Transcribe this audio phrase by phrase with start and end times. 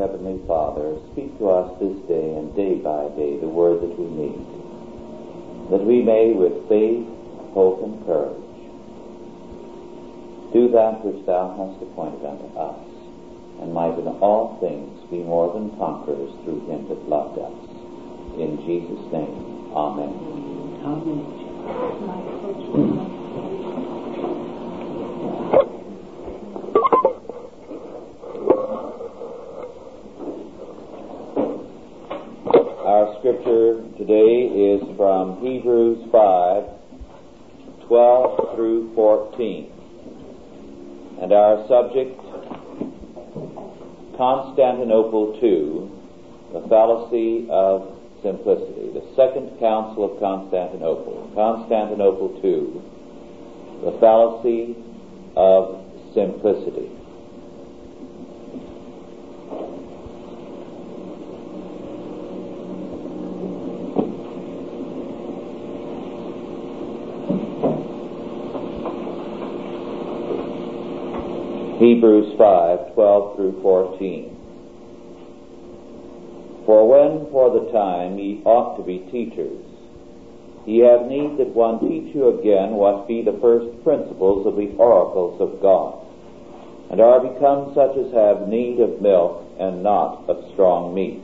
[0.00, 4.08] Heavenly Father, speak to us this day and day by day the word that we
[4.08, 4.40] need,
[5.70, 7.04] that we may with faith,
[7.52, 8.40] hope, and courage
[10.52, 12.84] do that which Thou hast appointed unto us,
[13.62, 17.54] and might in all things be more than conquerors through Him that loved us.
[18.34, 20.10] In Jesus' name, Amen.
[20.82, 20.98] Our
[33.40, 36.64] scripture today is from Hebrews 5,
[37.88, 39.72] 12 through 14.
[41.22, 42.18] And our subject,
[44.16, 45.88] Constantinople II,
[46.52, 48.92] the fallacy of simplicity.
[48.92, 51.30] The Second Council of Constantinople.
[51.34, 52.82] Constantinople II,
[53.84, 54.76] the fallacy
[55.36, 56.99] of simplicity.
[71.90, 74.36] Hebrews 5, 12 through 14.
[76.64, 79.58] For when for the time ye ought to be teachers,
[80.70, 84.70] ye have need that one teach you again what be the first principles of the
[84.78, 85.98] oracles of God,
[86.94, 91.18] and are become such as have need of milk and not of strong meat.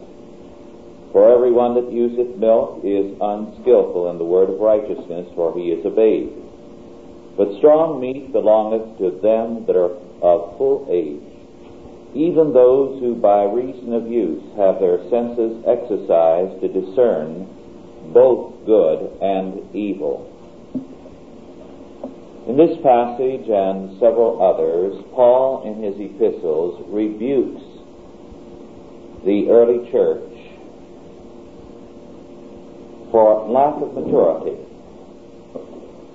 [1.14, 5.70] For every one that useth milk is unskilful in the word of righteousness, for he
[5.70, 6.34] is a babe.
[7.38, 9.94] But strong meat belongeth to them that are
[10.26, 11.22] of full age,
[12.14, 17.46] even those who by reason of use have their senses exercised to discern
[18.12, 20.32] both good and evil.
[22.48, 27.62] In this passage and several others, Paul in his epistles rebukes
[29.24, 30.32] the early church
[33.10, 34.62] for lack of maturity.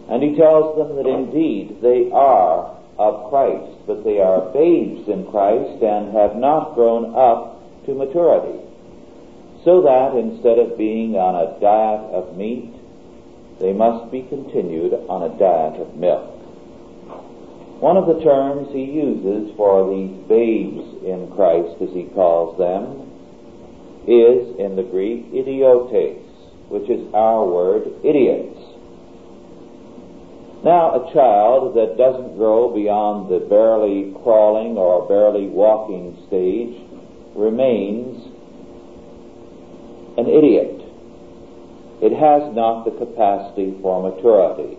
[0.09, 5.25] And he tells them that indeed they are of Christ, but they are babes in
[5.31, 8.59] Christ and have not grown up to maturity.
[9.63, 12.73] So that instead of being on a diet of meat,
[13.59, 16.37] they must be continued on a diet of milk.
[17.81, 23.09] One of the terms he uses for these babes in Christ, as he calls them,
[24.05, 26.21] is in the Greek idiotes,
[26.69, 28.60] which is our word idiots.
[30.63, 36.77] Now, a child that doesn't grow beyond the barely crawling or barely walking stage
[37.35, 38.21] remains
[40.17, 40.85] an idiot.
[42.01, 44.77] It has not the capacity for maturity.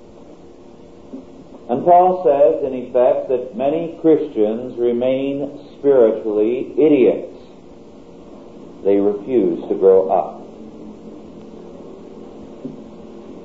[1.69, 7.38] And Paul says, in effect, that many Christians remain spiritually idiots.
[8.84, 10.41] They refuse to grow up.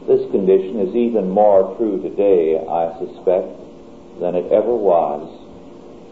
[0.08, 3.52] This condition is even more true today, I suspect,
[4.22, 5.28] than it ever was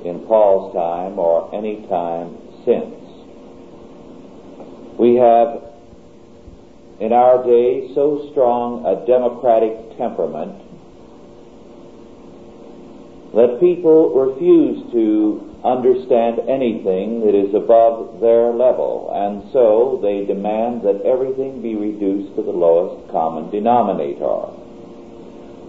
[0.03, 2.35] in Paul's time or any time
[2.65, 2.91] since.
[4.99, 5.63] We have
[6.99, 10.59] in our day so strong a democratic temperament
[13.33, 20.85] that people refuse to understand anything that is above their level, and so they demand
[20.85, 24.45] that everything be reduced to the lowest common denominator.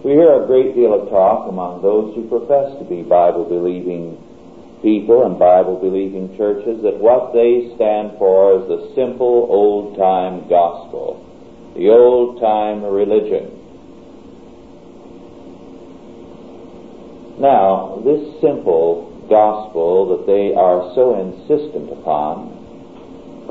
[0.05, 4.21] We hear a great deal of talk among those who profess to be Bible believing
[4.85, 10.47] people and Bible believing churches that what they stand for is the simple old time
[10.47, 11.17] gospel,
[11.73, 13.49] the old time religion.
[17.41, 22.47] Now, this simple gospel that they are so insistent upon,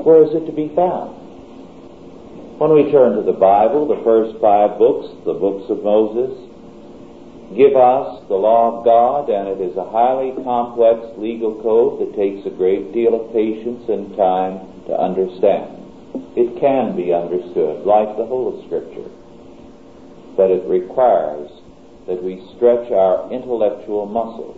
[0.03, 1.13] where is it to be found?
[2.57, 6.33] When we turn to the Bible, the first five books, the books of Moses,
[7.53, 12.17] give us the law of God, and it is a highly complex legal code that
[12.17, 15.77] takes a great deal of patience and time to understand.
[16.33, 19.09] It can be understood, like the whole of Scripture,
[20.35, 21.49] but it requires
[22.09, 24.56] that we stretch our intellectual muscles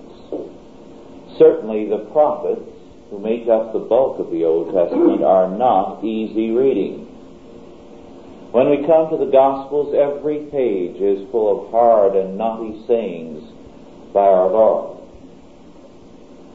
[1.39, 2.61] certainly the prophets
[3.09, 7.07] who make up the bulk of the Old Testament are not easy reading.
[8.51, 13.41] When we come to the Gospels, every page is full of hard and knotty sayings
[14.13, 14.99] by our Lord.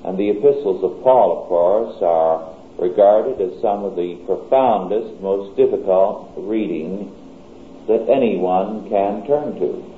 [0.05, 5.57] And the epistles of Paul, of course, are regarded as some of the profoundest, most
[5.57, 7.11] difficult reading
[7.89, 9.94] that anyone can turn to.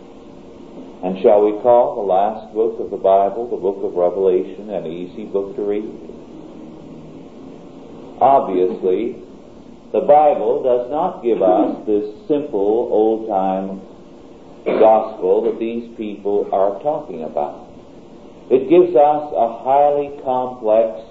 [1.04, 4.86] And shall we call the last book of the Bible, the book of Revelation, an
[4.86, 5.84] easy book to read?
[8.20, 9.22] Obviously,
[9.92, 13.80] the Bible does not give us this simple old time
[14.64, 17.68] gospel that these people are talking about.
[18.50, 21.02] It gives us a highly complex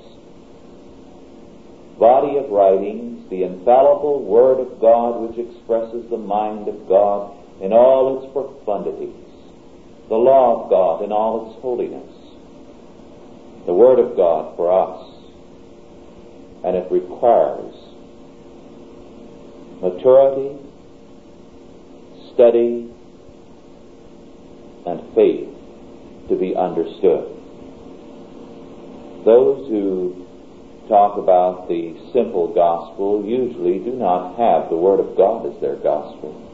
[1.99, 7.71] body of writings, the infallible Word of God which expresses the mind of God in
[7.71, 9.15] all its profundities,
[10.09, 12.13] the law of God in all its holiness,
[13.65, 15.11] the Word of God for us.
[16.63, 17.75] And it requires
[19.81, 20.57] maturity,
[22.33, 22.91] study,
[24.85, 25.49] and faith
[26.29, 27.31] to be understood.
[29.25, 30.25] Those who
[30.87, 35.77] talk about the simple gospel usually do not have the Word of God as their
[35.77, 36.44] gospel.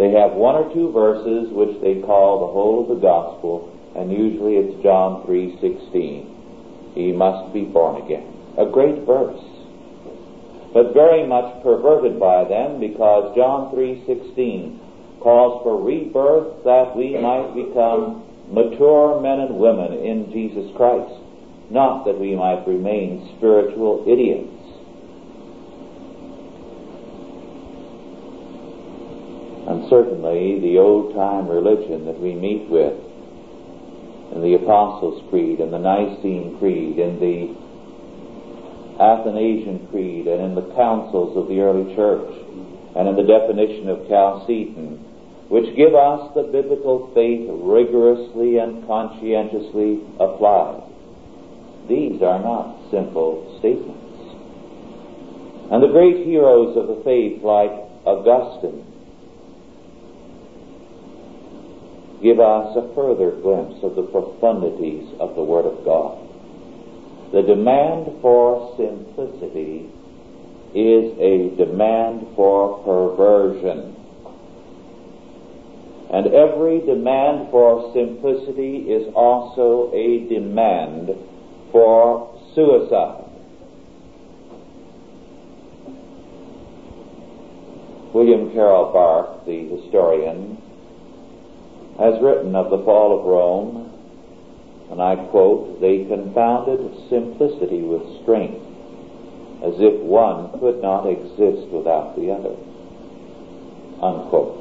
[0.00, 4.10] They have one or two verses which they call the whole of the gospel, and
[4.10, 6.24] usually it's John 3:16.
[6.94, 8.24] He must be born again.
[8.56, 9.44] A great verse,
[10.72, 14.80] but very much perverted by them because John 3:16
[15.20, 21.12] calls for rebirth that we might become mature men and women in Jesus Christ,
[21.68, 24.59] not that we might remain spiritual idiots.
[29.90, 32.94] Certainly the old time religion that we meet with
[34.32, 37.50] in the Apostles' Creed and the Nicene Creed and the
[39.02, 42.30] Athanasian Creed and in the councils of the early church
[42.94, 45.10] and in the definition of Chalcedon
[45.50, 50.86] which give us the biblical faith rigorously and conscientiously applied.
[51.90, 53.98] These are not simple statements.
[55.74, 57.74] And the great heroes of the faith, like
[58.06, 58.89] Augustine,
[62.22, 66.18] give us a further glimpse of the profundities of the Word of God.
[67.32, 69.88] The demand for simplicity
[70.74, 73.96] is a demand for perversion.
[76.12, 81.10] And every demand for simplicity is also a demand
[81.70, 83.30] for suicide.
[88.12, 90.59] William Carroll Bark, the historian,
[92.00, 93.92] has written of the fall of Rome,
[94.90, 96.80] and I quote, they confounded
[97.12, 98.56] simplicity with strength,
[99.60, 102.56] as if one could not exist without the other.
[104.00, 104.56] Unquote.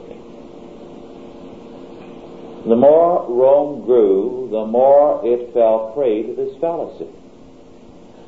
[2.68, 7.08] The more Rome grew, the more it fell prey to this fallacy.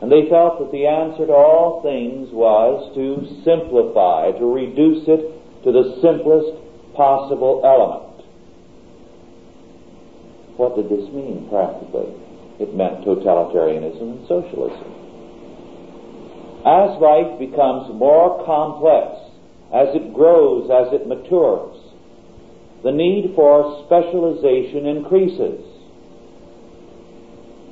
[0.01, 5.35] And they felt that the answer to all things was to simplify, to reduce it
[5.67, 6.55] to the simplest
[6.95, 8.10] possible element.
[10.61, 12.13] What did this mean practically?
[12.61, 14.93] It meant totalitarianism and socialism.
[16.61, 19.17] As life becomes more complex,
[19.73, 21.81] as it grows, as it matures,
[22.83, 25.65] the need for specialization increases.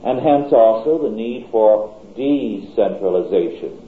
[0.01, 3.85] And hence also the need for decentralization.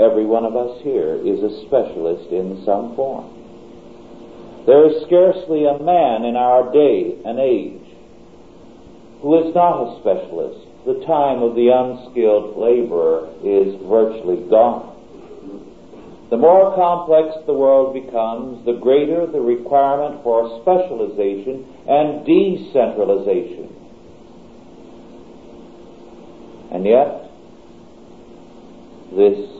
[0.00, 3.43] Every one of us here is a specialist in some form.
[4.66, 7.84] There is scarcely a man in our day and age
[9.20, 10.66] who is not a specialist.
[10.86, 14.92] The time of the unskilled laborer is virtually gone.
[16.30, 23.68] The more complex the world becomes, the greater the requirement for specialization and decentralization.
[26.72, 27.30] And yet,
[29.14, 29.53] this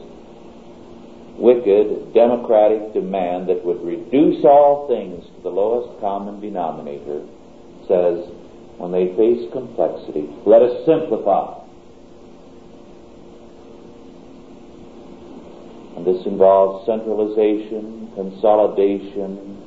[1.38, 7.26] wicked democratic demand that would reduce all things to the lowest common denominator
[7.88, 8.30] says,
[8.78, 11.60] when they face complexity, let us simplify.
[15.96, 19.62] And this involves centralization, consolidation,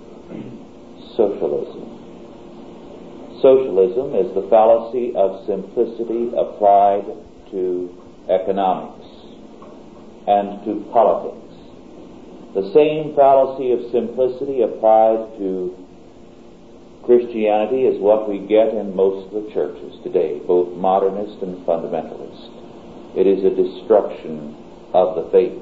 [1.16, 1.98] socialism.
[3.42, 7.06] Socialism is the fallacy of simplicity applied
[7.52, 7.96] to
[8.30, 9.08] economics
[10.28, 11.47] and to politics.
[12.58, 15.78] The same fallacy of simplicity applied to
[17.06, 23.14] Christianity is what we get in most of the churches today, both modernist and fundamentalist.
[23.16, 24.58] It is a destruction
[24.92, 25.62] of the faith.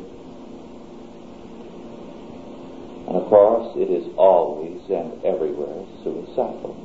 [3.12, 6.85] And of course, it is always and everywhere suicidal.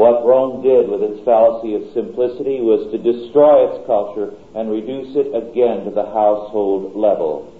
[0.00, 5.12] What Rome did with its fallacy of simplicity was to destroy its culture and reduce
[5.12, 7.52] it again to the household level,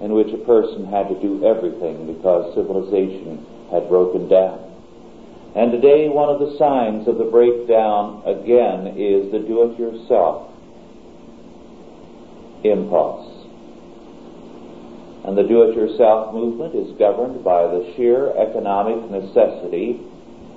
[0.00, 4.56] in which a person had to do everything because civilization had broken down.
[5.52, 10.48] And today one of the signs of the breakdown again is the do-it-yourself
[12.64, 13.28] impulse.
[15.28, 20.00] And the do-it-yourself movement is governed by the sheer economic necessity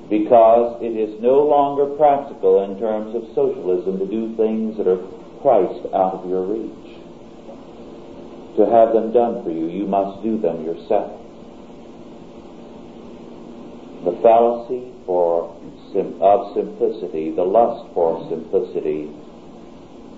[0.09, 5.03] because it is no longer practical in terms of socialism to do things that are
[5.43, 6.87] priced out of your reach.
[8.55, 11.11] To have them done for you, you must do them yourself.
[14.05, 15.53] The fallacy for
[15.91, 19.11] sim- of simplicity, the lust for simplicity,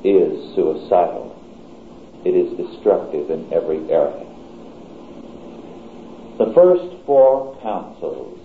[0.05, 1.35] is suicidal.
[2.23, 4.27] It is destructive in every area.
[6.37, 8.38] The first four councils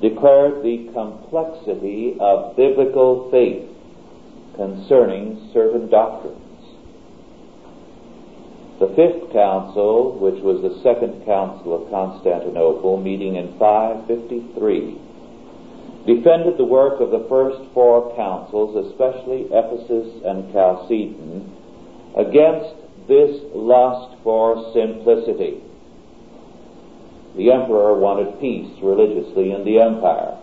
[0.00, 3.68] declared the complexity of biblical faith
[4.56, 6.42] concerning certain doctrines.
[8.78, 15.00] The fifth council, which was the second council of Constantinople, meeting in 553,
[16.04, 21.56] defended the work of the first four councils, especially Ephesus and Chalcedon,
[22.20, 22.76] against
[23.08, 25.62] this lust for simplicity.
[27.36, 30.40] The emperor wanted peace religiously in the empire.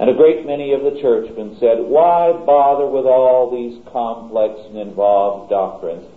[0.00, 4.78] And a great many of the churchmen said, why bother with all these complex and
[4.78, 6.08] involved doctrines?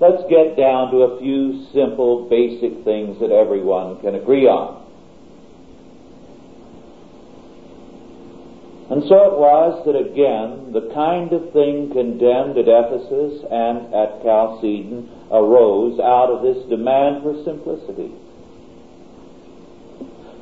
[0.00, 4.86] Let's get down to a few simple, basic things that everyone can agree on.
[8.90, 14.22] And so it was that again, the kind of thing condemned at Ephesus and at
[14.22, 18.12] Chalcedon arose out of this demand for simplicity.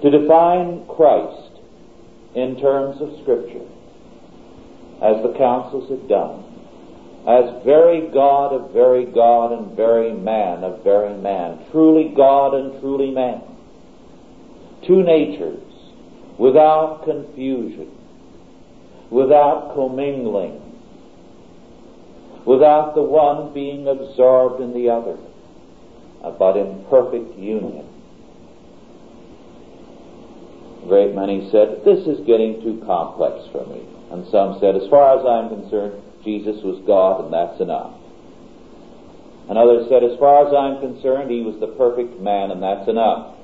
[0.02, 1.52] To define Christ
[2.34, 3.66] in terms of Scripture,
[5.02, 6.44] as the councils had done,
[7.26, 12.80] as very God of very God and very man of very man, truly God and
[12.80, 13.42] truly man.
[14.86, 15.64] Two natures,
[16.38, 17.90] without confusion,
[19.10, 20.65] without commingling,
[22.46, 25.18] without the one being absorbed in the other,
[26.22, 27.86] uh, but in perfect union
[30.86, 33.82] A great many said, this is getting too complex for me.
[34.12, 37.98] And some said, as far as I'm concerned, Jesus was God and that's enough.
[39.50, 42.88] And others said, as far as I'm concerned, he was the perfect man and that's
[42.88, 43.34] enough.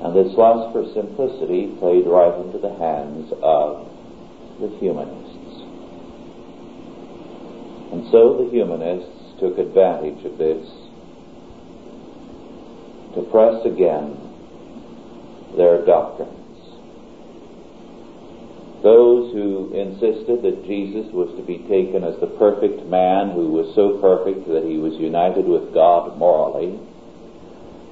[0.00, 3.93] And this lust for simplicity played right into the hands of
[4.60, 5.34] the humanists.
[7.92, 10.66] And so the humanists took advantage of this
[13.14, 14.18] to press again
[15.56, 16.34] their doctrines.
[18.82, 23.72] Those who insisted that Jesus was to be taken as the perfect man who was
[23.74, 26.78] so perfect that he was united with God morally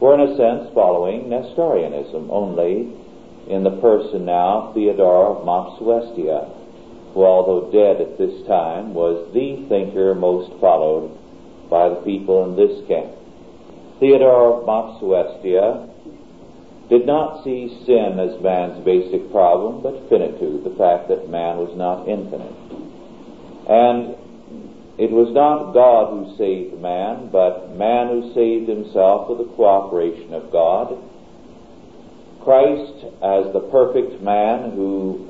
[0.01, 2.93] were in a sense following Nestorianism, only
[3.53, 6.49] in the person now Theodore of Mopsuestia,
[7.13, 11.13] who although dead at this time was the thinker most followed
[11.69, 13.13] by the people in this camp.
[14.01, 15.89] Theodore of Mopsuestia
[16.89, 21.77] did not see sin as man's basic problem, but finitude, the fact that man was
[21.77, 22.57] not infinite.
[23.69, 24.17] And
[24.99, 30.35] it was not God who saved man, but man who saved himself with the cooperation
[30.35, 30.97] of God.
[32.53, 35.27] Christ, as the perfect man who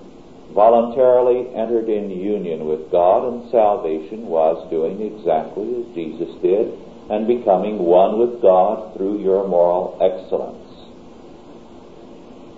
[0.58, 6.74] voluntarily entered in union with God and salvation, was doing exactly as Jesus did
[7.14, 10.66] and becoming one with God through your moral excellence.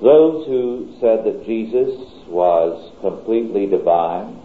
[0.00, 4.40] Those who said that Jesus was completely divine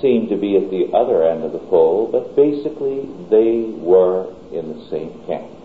[0.00, 4.72] seemed to be at the other end of the pole, but basically they were in
[4.72, 5.57] the same camp.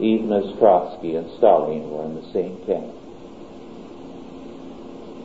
[0.00, 2.92] Even as Trotsky and Stalin were in the same camp.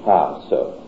[0.06, 0.82] How so?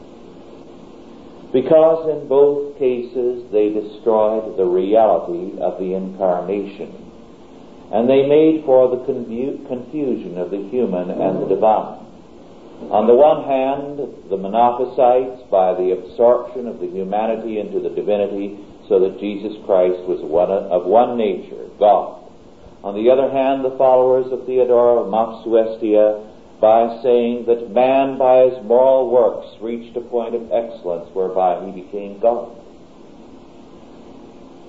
[1.53, 6.89] because in both cases they destroyed the reality of the incarnation
[7.93, 12.01] and they made for the confusion of the human and the divine.
[12.89, 14.01] On the one hand,
[14.33, 18.57] the Monophysites, by the absorption of the humanity into the divinity,
[18.89, 22.22] so that Jesus Christ was one of one nature, God.
[22.83, 28.47] On the other hand, the followers of Theodore of Mopsuestia by saying that man by
[28.47, 32.51] his moral works reached a point of excellence whereby he became God.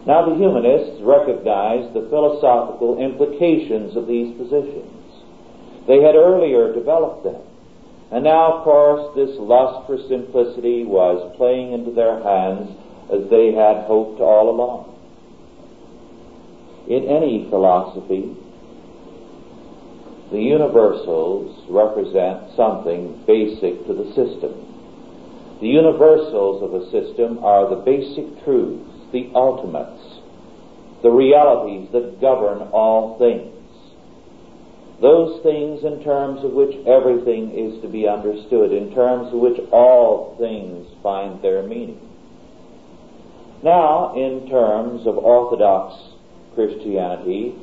[0.06, 4.90] Now the humanists recognized the philosophical implications of these positions.
[5.86, 7.42] They had earlier developed them.
[8.12, 12.70] And now, of course, this lust for simplicity was playing into their hands
[13.10, 14.93] as they had hoped all along.
[16.88, 18.36] In any philosophy,
[20.30, 24.52] the universals represent something basic to the system.
[25.60, 30.20] The universals of a system are the basic truths, the ultimates,
[31.02, 33.50] the realities that govern all things.
[35.00, 39.60] Those things in terms of which everything is to be understood, in terms of which
[39.72, 42.00] all things find their meaning.
[43.62, 46.13] Now, in terms of Orthodox
[46.54, 47.54] Christianity,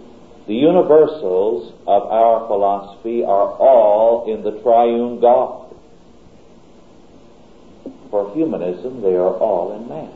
[0.48, 5.74] the universals of our philosophy are all in the triune God.
[8.10, 10.12] For humanism, they are all in man.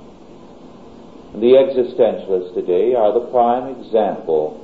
[1.33, 4.61] And The existentialists today are the prime example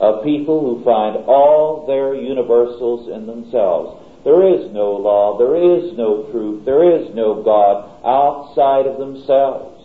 [0.00, 4.00] of people who find all their universals in themselves.
[4.24, 9.79] There is no law, there is no truth, there is no God outside of themselves.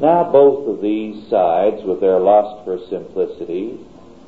[0.00, 3.78] Now both of these sides, with their lust for simplicity,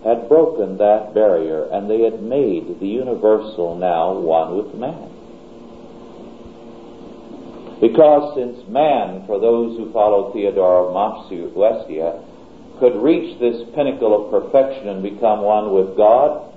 [0.04, 5.08] had broken that barrier and they had made the universal now one with man.
[7.80, 12.22] Because since man, for those who follow Theodore of Mopsuestia,
[12.78, 16.52] could reach this pinnacle of perfection and become one with God,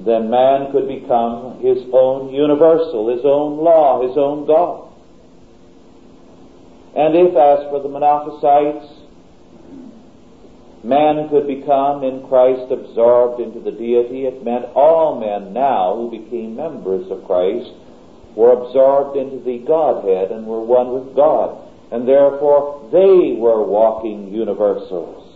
[0.00, 4.89] then man could become his own universal, his own law, his own God.
[6.94, 9.00] And if, as for the Monophysites,
[10.82, 16.10] man could become in Christ absorbed into the deity, it meant all men now who
[16.10, 17.70] became members of Christ
[18.34, 21.68] were absorbed into the Godhead and were one with God.
[21.92, 25.26] And therefore they were walking universals.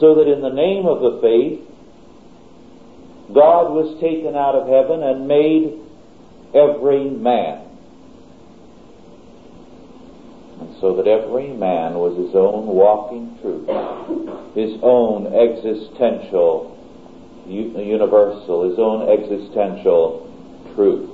[0.00, 1.60] So that in the name of the faith,
[3.34, 5.80] God was taken out of heaven and made
[6.54, 7.68] every man
[10.60, 13.66] and so that every man was his own walking truth,
[14.54, 16.74] his own existential
[17.48, 20.24] universal, his own existential
[20.74, 21.10] truth.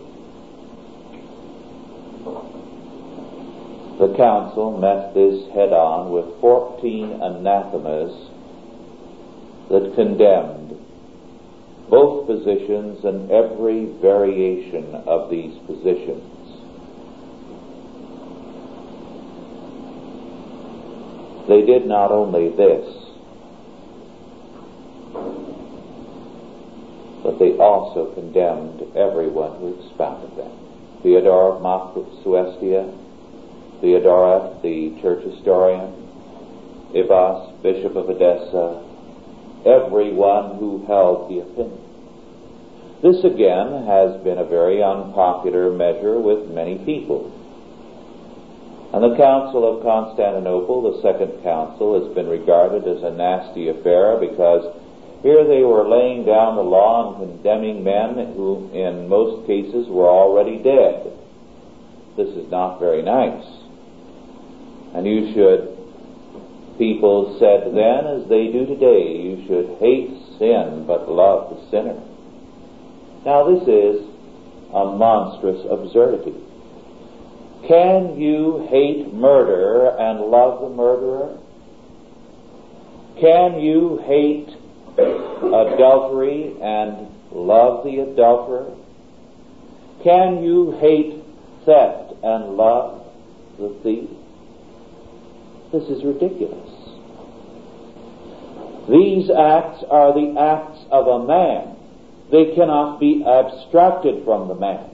[3.98, 8.30] The council met this head on with 14 anathemas
[9.70, 10.76] that condemned
[11.88, 16.33] both positions and every variation of these positions.
[21.48, 22.88] They did not only this,
[27.22, 30.52] but they also condemned everyone who expounded them.
[31.02, 32.88] Theodore of Mopsuestia,
[33.80, 35.92] Theodoret, the church historian,
[36.94, 38.82] Ibas, bishop of Edessa,
[39.66, 41.80] everyone who held the opinion.
[43.02, 47.33] This again has been a very unpopular measure with many people.
[48.94, 54.22] And the Council of Constantinople, the Second Council, has been regarded as a nasty affair
[54.22, 54.70] because
[55.26, 60.06] here they were laying down the law and condemning men who, in most cases, were
[60.06, 61.10] already dead.
[62.14, 63.42] This is not very nice.
[64.94, 65.74] And you should,
[66.78, 71.98] people said then as they do today, you should hate sin but love the sinner.
[73.26, 74.06] Now this is
[74.70, 76.53] a monstrous absurdity.
[77.68, 81.38] Can you hate murder and love the murderer?
[83.18, 84.50] Can you hate
[84.98, 88.76] adultery and love the adulterer?
[90.02, 91.24] Can you hate
[91.64, 93.06] theft and love
[93.58, 94.10] the thief?
[95.72, 96.70] This is ridiculous.
[98.90, 101.76] These acts are the acts of a man.
[102.30, 104.93] They cannot be abstracted from the man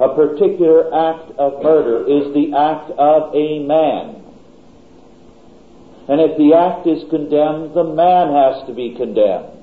[0.00, 4.16] a particular act of murder is the act of a man.
[6.08, 9.60] And if the act is condemned, the man has to be condemned.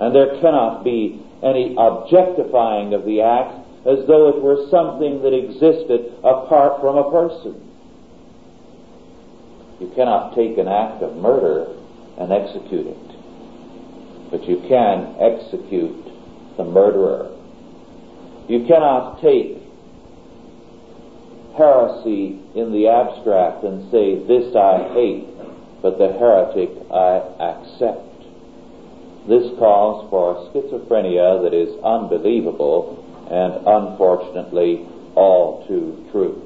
[0.00, 3.54] And there cannot be any objectifying of the act
[3.86, 7.70] as though it were something that existed apart from a person.
[9.80, 11.72] You cannot take an act of murder
[12.18, 14.30] and execute it.
[14.30, 16.04] But you can execute
[16.58, 17.39] the murderer.
[18.50, 19.62] You cannot take
[21.56, 25.22] heresy in the abstract and say, this I hate,
[25.80, 28.10] but the heretic I accept.
[29.28, 32.98] This calls for schizophrenia that is unbelievable
[33.30, 34.84] and unfortunately
[35.14, 36.42] all too true.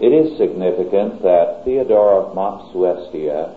[0.00, 3.50] It is significant that Theodore of Mopsuestia,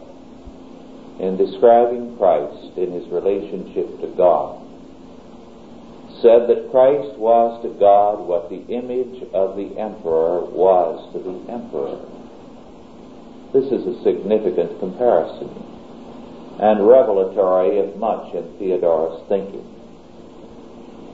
[1.19, 4.58] in describing Christ in his relationship to God,
[6.21, 11.37] said that Christ was to God what the image of the emperor was to the
[11.51, 11.99] emperor.
[13.53, 15.49] This is a significant comparison
[16.59, 19.63] and revelatory of much in Theodorus' thinking.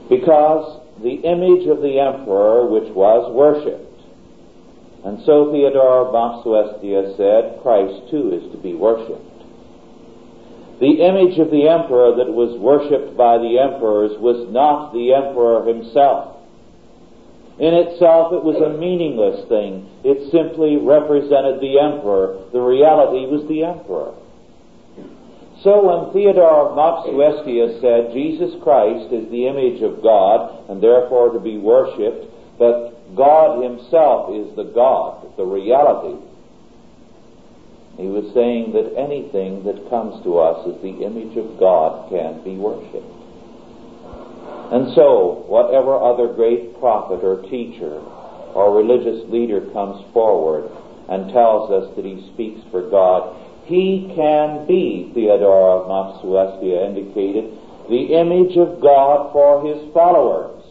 [0.08, 3.86] Because the image of the emperor which was worshipped,
[5.04, 9.35] and so Theodore Mopsuestia said, Christ too is to be worshipped.
[10.80, 15.64] The image of the emperor that was worshipped by the emperors was not the emperor
[15.64, 16.36] himself.
[17.56, 19.88] In itself, it was a meaningless thing.
[20.04, 22.44] It simply represented the emperor.
[22.52, 24.12] The reality was the emperor.
[25.64, 31.32] So when Theodore of Mopsuestia said Jesus Christ is the image of God and therefore
[31.32, 32.28] to be worshipped,
[32.60, 36.20] but God himself is the God, the reality,
[37.96, 42.44] he was saying that anything that comes to us as the image of God can
[42.44, 43.16] be worshipped.
[44.72, 47.96] And so, whatever other great prophet or teacher
[48.52, 50.68] or religious leader comes forward
[51.08, 53.32] and tells us that he speaks for God,
[53.64, 57.56] he can be, Theodore of Mopsuestia indicated,
[57.88, 60.64] the image of God for his followers,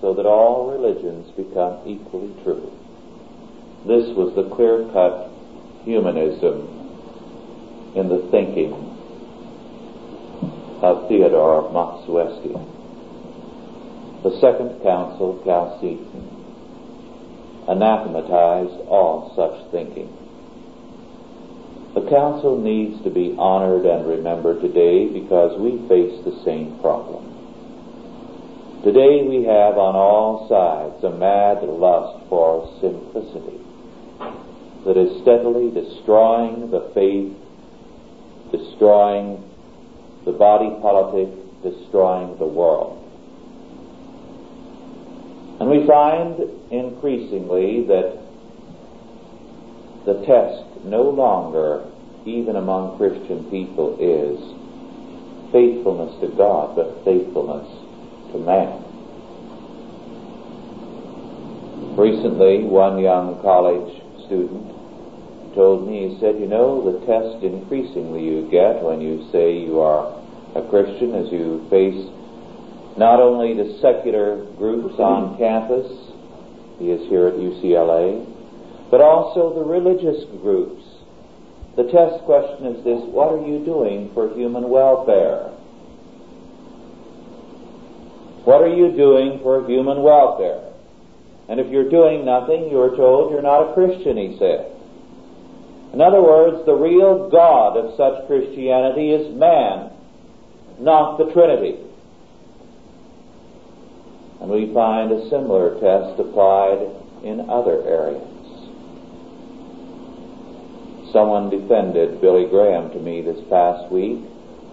[0.00, 2.70] so that all religions become equally true.
[3.86, 5.27] This was the clear cut
[5.88, 6.68] humanism
[7.96, 8.76] in the thinking
[10.84, 12.60] of Theodore of.
[14.22, 16.28] The Second Council, Chalcedon,
[17.68, 20.12] anathematized all such thinking.
[21.94, 27.24] The council needs to be honored and remembered today because we face the same problem.
[28.84, 33.57] Today we have on all sides a mad lust for simplicity
[34.84, 37.32] that is steadily destroying the faith,
[38.52, 39.42] destroying
[40.24, 41.28] the body politic,
[41.62, 42.96] destroying the world.
[45.60, 46.38] And we find
[46.70, 48.22] increasingly that
[50.06, 51.84] the test no longer,
[52.24, 54.38] even among Christian people, is
[55.52, 57.66] faithfulness to God, but faithfulness
[58.32, 58.84] to man.
[61.96, 64.78] Recently, one young college student
[65.54, 69.80] told me, he said, you know, the test increasingly you get when you say you
[69.80, 70.14] are
[70.54, 71.98] a Christian as you face
[72.96, 75.86] not only the secular groups on campus,
[76.78, 78.22] he is here at UCLA,
[78.90, 80.82] but also the religious groups.
[81.76, 85.54] The test question is this, what are you doing for human welfare?
[88.44, 90.67] What are you doing for human welfare?
[91.48, 94.70] And if you're doing nothing, you're told you're not a Christian, he said.
[95.94, 99.90] In other words, the real God of such Christianity is man,
[100.78, 101.80] not the Trinity.
[104.40, 106.84] And we find a similar test applied
[107.24, 108.22] in other areas.
[111.12, 114.20] Someone defended Billy Graham to me this past week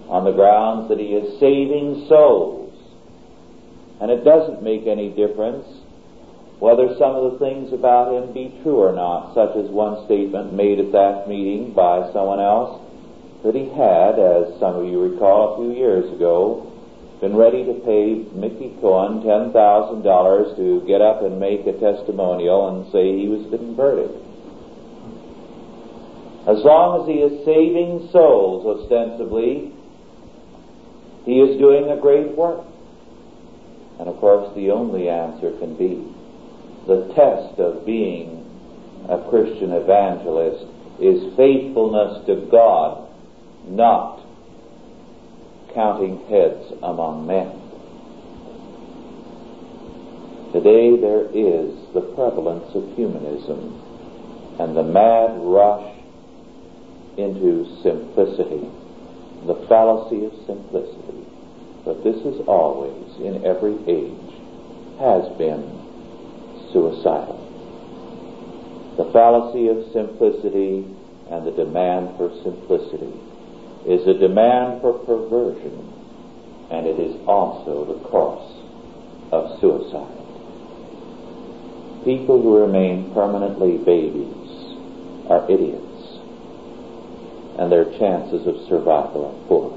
[0.10, 2.74] on the grounds that he is saving souls.
[4.02, 5.66] And it doesn't make any difference
[6.60, 10.54] whether some of the things about him be true or not, such as one statement
[10.54, 12.82] made at that meeting by someone else,
[13.44, 16.72] that he had, as some of you recall a few years ago,
[17.20, 22.92] been ready to pay Mickey Cohen $10,000 to get up and make a testimonial and
[22.92, 24.12] say he was converted.
[26.48, 29.74] As long as he is saving souls, ostensibly,
[31.26, 32.64] he is doing a great work.
[34.00, 36.06] And of course, the only answer can be
[36.88, 38.44] the test of being
[39.10, 40.66] a Christian evangelist
[41.02, 43.10] is faithfulness to God,
[43.68, 44.22] not
[45.74, 47.66] counting heads among men.
[50.54, 53.82] Today there is the prevalence of humanism
[54.60, 55.92] and the mad rush
[57.18, 58.70] into simplicity,
[59.48, 61.26] the fallacy of simplicity.
[61.84, 64.32] But this is always, in every age,
[65.00, 65.75] has been
[66.76, 67.40] suicidal.
[68.98, 70.84] The fallacy of simplicity
[71.32, 73.16] and the demand for simplicity
[73.88, 75.72] is a demand for perversion,
[76.72, 78.52] and it is also the cause
[79.32, 80.24] of suicide.
[82.04, 84.76] People who remain permanently babies
[85.30, 86.20] are idiots,
[87.58, 89.72] and their chances of survival are poor.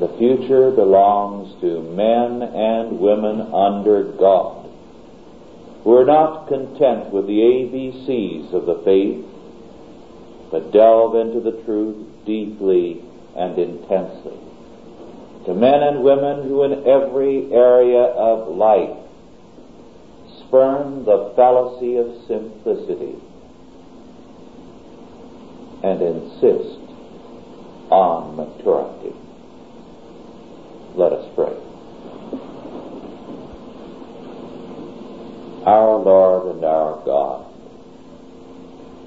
[0.00, 4.59] The future belongs to men and women under God
[5.84, 9.24] who are not content with the ABCs of the faith,
[10.50, 13.02] but delve into the truth deeply
[13.36, 14.38] and intensely.
[15.46, 18.98] to men and women who in every area of life
[20.40, 23.16] spurn the fallacy of simplicity
[25.82, 26.78] and insist
[27.90, 29.16] on maturity.
[30.94, 31.69] Let us pray.
[35.70, 37.46] Our Lord and our God,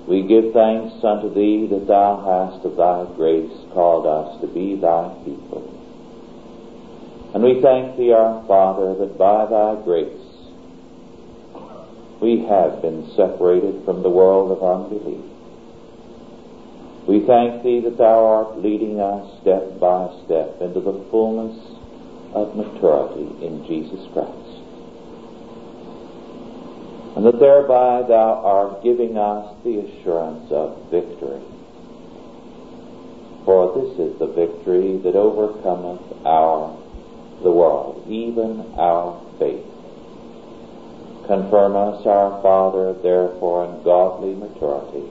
[0.08, 4.80] we give thanks unto Thee that Thou hast of Thy grace called us to be
[4.80, 5.60] Thy people.
[7.34, 10.24] And we thank Thee, our Father, that by Thy grace
[12.22, 15.26] we have been separated from the world of unbelief.
[17.10, 21.60] We thank Thee that Thou art leading us step by step into the fullness
[22.34, 24.43] of maturity in Jesus Christ.
[27.16, 31.42] And that thereby Thou art giving us the assurance of victory.
[33.46, 36.76] For this is the victory that overcometh our,
[37.44, 39.66] the world, even our faith.
[41.28, 45.10] Confirm us, our Father, therefore, in godly maturity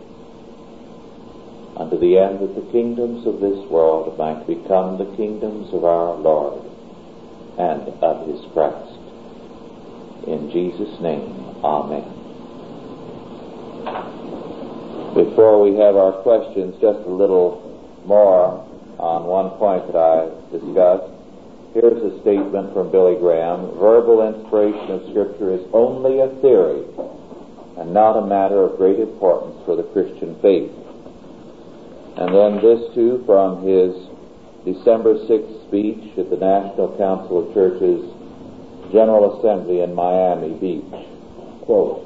[1.77, 6.15] unto the end that the kingdoms of this world might become the kingdoms of our
[6.17, 6.61] Lord
[7.59, 8.92] and of his Christ.
[10.27, 12.05] In Jesus' name, Amen.
[15.15, 17.59] Before we have our questions, just a little
[18.07, 18.65] more
[18.99, 21.11] on one point that I discussed.
[21.75, 23.79] Here's a statement from Billy Graham.
[23.79, 26.85] Verbal inspiration of Scripture is only a theory
[27.79, 30.71] and not a matter of great importance for the Christian faith.
[32.17, 33.97] And then this too from his
[34.65, 38.12] December 6th speech at the National Council of Churches
[38.93, 40.85] General Assembly in Miami Beach.
[41.65, 42.05] Quote,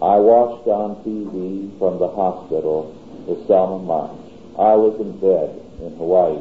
[0.00, 2.94] I watched on TV from the hospital
[3.26, 4.20] the Selma March.
[4.54, 6.38] I was in bed in Hawaii.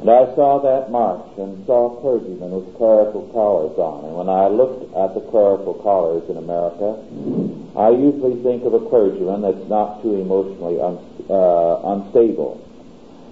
[0.00, 4.04] And I saw that march and saw clergymen with clerical collars on.
[4.04, 7.00] And when I looked at the clerical collars in America,
[7.78, 12.65] I usually think of a clergyman that's not too emotionally un, uh, unstable.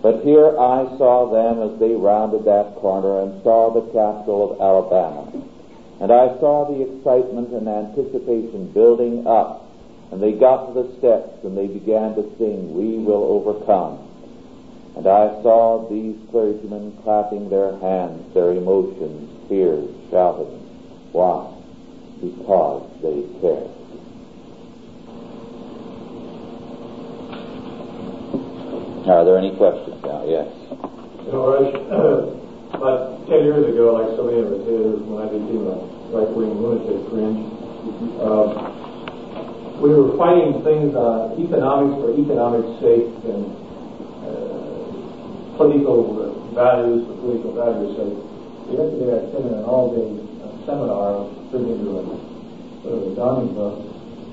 [0.04, 4.60] But here I saw them as they rounded that corner and saw the capital of
[4.60, 5.32] Alabama.
[5.98, 9.64] And I saw the excitement and anticipation building up.
[10.12, 14.04] And they got to the steps and they began to sing, We will overcome.
[15.00, 20.52] And I saw these clergymen clapping their hands, their emotions, tears, shouting.
[21.16, 21.48] Why?
[22.20, 23.72] Because they cared.
[29.08, 30.22] Are there any questions now?
[30.28, 30.48] Yes.
[31.24, 31.72] You know, Rush,
[32.76, 35.76] about 10 years ago, like so many of us did, when I became a
[36.12, 37.40] right-wing lunatic fringe,
[38.20, 38.46] uh,
[39.80, 43.42] we were fighting things, uh, economics for economics' sake and
[44.22, 48.16] uh, political values for political values' sake.
[48.68, 50.08] We yesterday I attended an all-day
[50.40, 52.04] uh, seminar turned into a
[52.84, 53.76] sort of a omnibus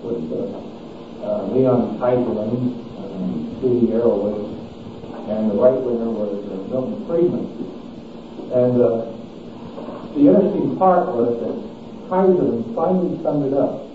[0.03, 0.71] with uh,
[1.25, 2.51] uh, Leon Heisman,
[3.01, 4.60] um, Stevie Arroway,
[5.31, 7.47] and the right winger was uh, Milton Friedman.
[8.51, 9.07] And uh,
[10.11, 11.55] the interesting part was that
[12.11, 13.87] Heisman finally summed it up.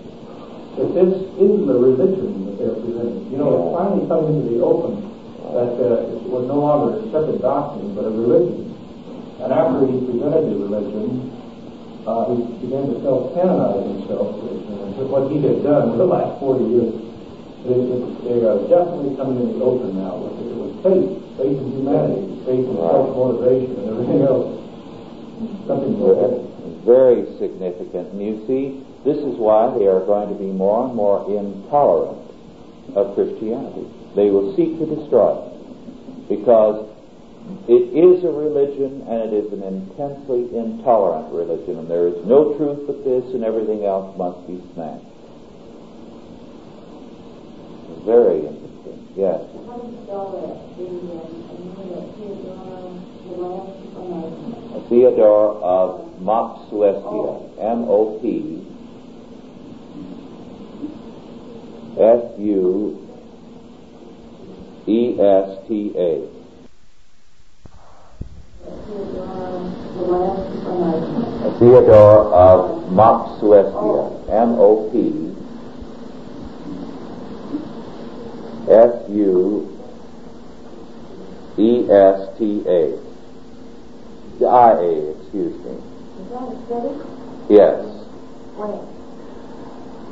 [0.81, 3.29] That this is the religion that they're presenting.
[3.29, 5.07] You know, it's finally coming into the open
[5.53, 8.73] that uh, it was no longer accepted doctrine, but a religion.
[9.39, 11.33] And after he presented the religion,
[12.03, 16.39] uh, he began to self-canonize himself, which is what he had done for the last
[16.41, 17.06] 40 years.
[17.67, 17.83] They,
[18.23, 20.23] they are definitely coming in the open now.
[20.23, 24.55] It was faith, faith in humanity, faith in self-motivation, and everything else.
[25.67, 26.47] Something that.
[26.87, 28.15] Very significant.
[28.15, 32.23] And you see, this is why they are going to be more and more intolerant
[32.95, 33.83] of Christianity.
[34.15, 36.87] They will seek to destroy it because
[37.67, 42.55] it is a religion and it is an intensely intolerant religion, and there is no
[42.55, 45.06] truth but this, and everything else must be smashed.
[48.07, 49.03] Very interesting.
[49.17, 49.43] Yes.
[54.87, 57.59] Theodore of Mopsuestia.
[57.59, 58.63] M-O-P
[61.99, 62.97] S-U-E-S-T-A.
[71.59, 74.29] Theodore of Mopsuestia.
[74.29, 75.26] M-O-P
[78.67, 79.67] S-U-E-S-T-A.
[84.45, 85.71] I-A, excuse me.
[85.71, 86.93] Is that a city?
[87.49, 87.79] Yes.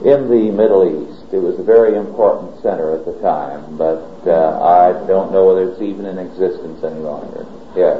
[0.03, 1.15] In the Middle East.
[1.33, 5.67] It was a very important center at the time, but uh, I don't know whether
[5.73, 7.45] it's even in existence any longer.
[7.75, 7.99] Yes.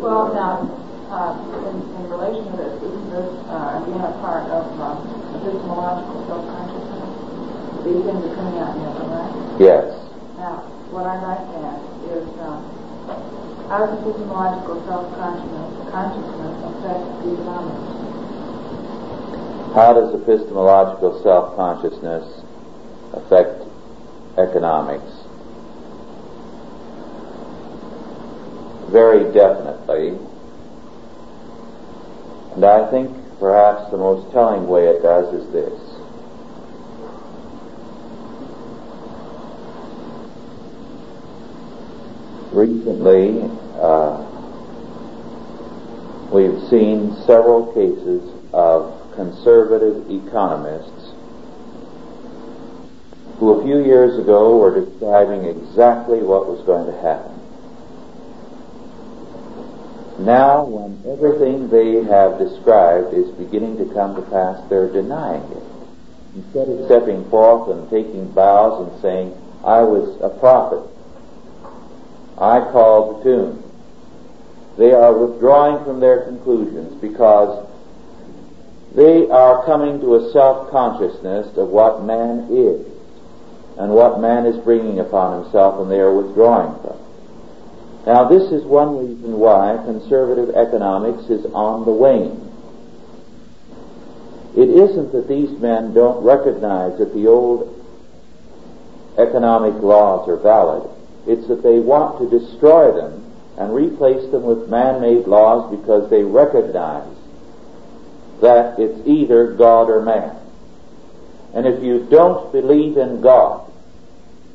[0.00, 0.64] Well, now,
[1.10, 1.34] uh,
[1.66, 4.96] in, in relation to this, isn't this uh, again a part of uh,
[5.34, 7.04] epistemological self-consciousness?
[7.04, 7.09] These
[7.82, 9.32] things are coming out it, right?
[9.60, 9.88] Yes.
[10.36, 12.58] Now, what I'd like to ask is, uh,
[13.68, 18.00] how does epistemological self-consciousness consciousness affect economics?
[19.74, 22.26] How does epistemological self-consciousness
[23.14, 23.62] affect
[24.38, 25.10] economics?
[28.90, 30.18] Very definitely.
[32.54, 35.89] And I think perhaps the most telling way it does is this.
[42.60, 43.40] Recently,
[43.80, 44.20] uh,
[46.30, 48.20] we've seen several cases
[48.52, 51.14] of conservative economists
[53.38, 57.32] who a few years ago were describing exactly what was going to happen.
[60.26, 65.64] Now, when everything they have described is beginning to come to pass, they're denying it.
[66.36, 69.32] Instead of stepping forth and taking bows and saying,
[69.64, 70.84] I was a prophet,
[72.40, 73.62] I call the tune,
[74.78, 77.68] they are withdrawing from their conclusions because
[78.94, 82.86] they are coming to a self-consciousness of what man is
[83.78, 86.96] and what man is bringing upon himself and they are withdrawing from.
[88.06, 92.46] Now this is one reason why conservative economics is on the wane.
[94.56, 97.76] It isn't that these men don't recognize that the old
[99.18, 100.88] economic laws are valid.
[101.26, 103.24] It's that they want to destroy them
[103.58, 107.14] and replace them with man-made laws because they recognize
[108.40, 110.36] that it's either God or man.
[111.54, 113.70] And if you don't believe in God,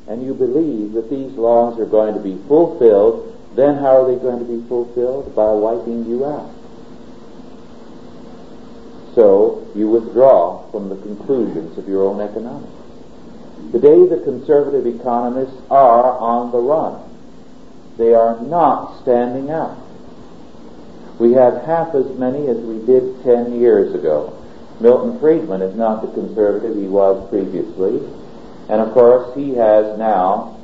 [0.08, 4.20] and you believe that these laws are going to be fulfilled, then how are they
[4.20, 5.34] going to be fulfilled?
[5.34, 6.50] By wiping you out.
[9.14, 12.75] So you withdraw from the conclusions of your own economics.
[13.72, 17.02] Today the conservative economists are on the run.
[17.98, 19.78] They are not standing out.
[21.18, 24.32] We have half as many as we did ten years ago.
[24.80, 28.06] Milton Friedman is not the conservative he was previously.
[28.68, 30.58] And of course, he has now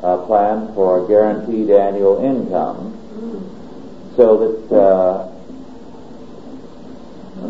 [0.00, 2.92] a plan for a guaranteed annual income
[4.16, 5.32] so that uh,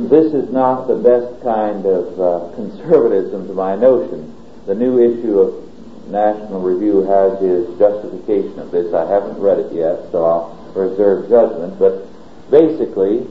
[0.09, 4.36] this is not the best kind of uh, conservatism to my notion.
[4.67, 5.67] The new issue of
[6.11, 8.93] National Review has his justification of this.
[8.93, 11.79] I haven't read it yet, so I'll reserve judgment.
[11.79, 12.07] But
[12.51, 13.27] basically,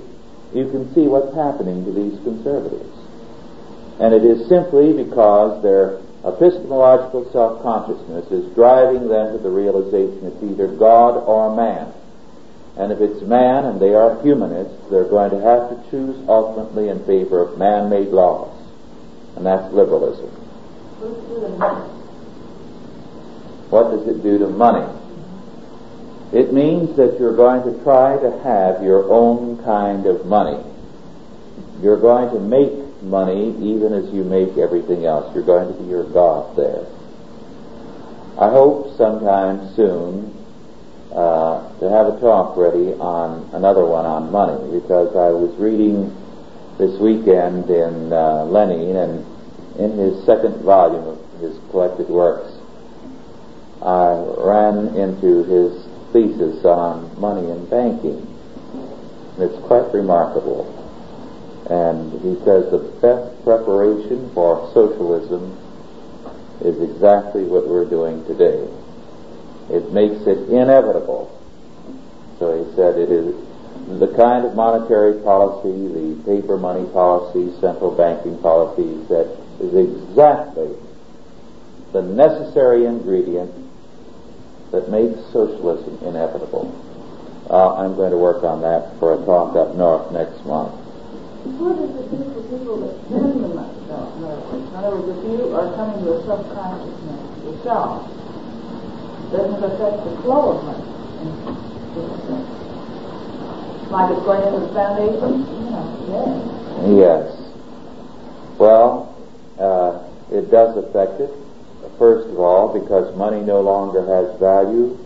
[0.53, 2.91] you can see what's happening to these conservatives.
[3.99, 10.43] And it is simply because their epistemological self-consciousness is driving them to the realization it's
[10.43, 11.93] either God or man.
[12.77, 16.89] And if it's man and they are humanists, they're going to have to choose ultimately
[16.89, 18.51] in favor of man-made laws.
[19.35, 20.44] And that's liberalism.
[23.69, 24.91] What does it do to money?
[26.33, 30.63] It means that you're going to try to have your own kind of money.
[31.81, 35.33] You're going to make money even as you make everything else.
[35.35, 36.85] You're going to be your God there.
[38.37, 40.35] I hope sometime soon
[41.13, 46.11] uh, to have a talk ready on another one on money because I was reading
[46.77, 49.34] this weekend in uh, Lenin and
[49.77, 52.51] in his second volume of his collected works,
[53.81, 58.25] I ran into his thesis on money and banking.
[59.37, 60.71] It's quite remarkable.
[61.69, 65.57] And he says the best preparation for socialism
[66.61, 68.63] is exactly what we're doing today.
[69.69, 71.29] It makes it inevitable.
[72.39, 73.35] So he said it is
[73.99, 80.75] the kind of monetary policy, the paper money policy, central banking policy that is exactly
[81.93, 83.53] the necessary ingredient
[84.71, 86.67] that makes socialism inevitable.
[87.49, 90.73] Uh, I'm going to work on that for a talk up north next month.
[91.55, 94.35] What does it do for people that genuinely don't know?
[94.51, 98.09] In other words, if you are coming to a self-consciousness yourself,
[99.31, 100.83] doesn't it affect the flow of money?
[103.93, 105.45] Like it's going into the foundation?
[105.69, 107.31] Know, Yes.
[108.57, 109.14] Well,
[109.59, 111.31] uh, it does affect it.
[111.97, 114.97] First of all, because money no longer has value,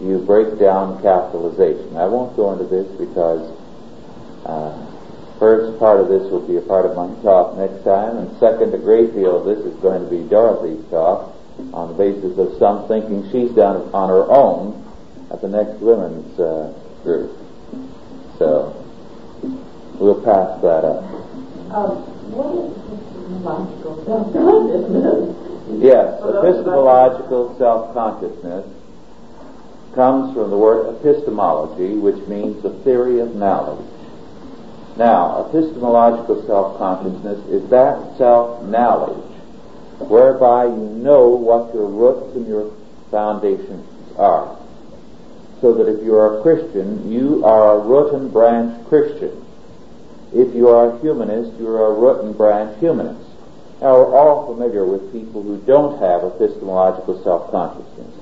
[0.00, 1.96] you break down capitalization.
[1.96, 3.48] I won't go into this because
[4.44, 8.38] uh, first part of this will be a part of my talk next time, and
[8.38, 11.34] second, a great deal of this is going to be Dorothy's talk
[11.72, 14.82] on the basis of some thinking she's done on her own
[15.30, 17.38] at the next women's uh, group.
[18.38, 18.74] So
[19.98, 21.04] we'll pass that up.
[21.72, 22.02] Um,
[22.34, 25.36] what is self-consciousness?
[25.80, 28.66] Yes, epistemological self-consciousness
[29.94, 33.86] comes from the word epistemology, which means the theory of knowledge.
[34.96, 39.30] Now, epistemological self-consciousness is that self-knowledge
[40.08, 42.72] whereby you know what your roots and your
[43.10, 43.86] foundations
[44.18, 44.58] are.
[45.60, 49.44] So that if you are a Christian, you are a root and branch Christian.
[50.62, 53.28] You are a humanist, you are a root and branch humanist.
[53.80, 58.14] Now, we're all familiar with people who don't have epistemological self-consciousness.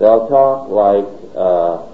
[0.00, 1.06] They'll talk like
[1.38, 1.86] uh,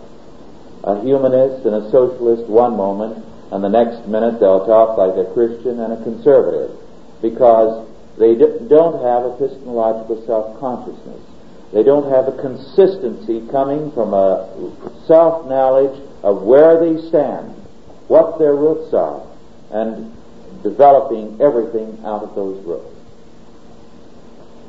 [0.89, 5.31] a humanist and a socialist one moment, and the next minute they'll talk like a
[5.35, 6.75] Christian and a conservative,
[7.21, 11.21] because they don't have epistemological self-consciousness.
[11.75, 14.49] They don't have a consistency coming from a
[15.07, 17.53] self-knowledge of where they stand,
[18.09, 19.28] what their roots are,
[19.71, 20.15] and
[20.63, 22.95] developing everything out of those roots.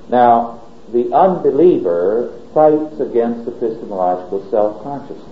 [0.10, 5.26] Now, the unbeliever fights against epistemological self-consciousness.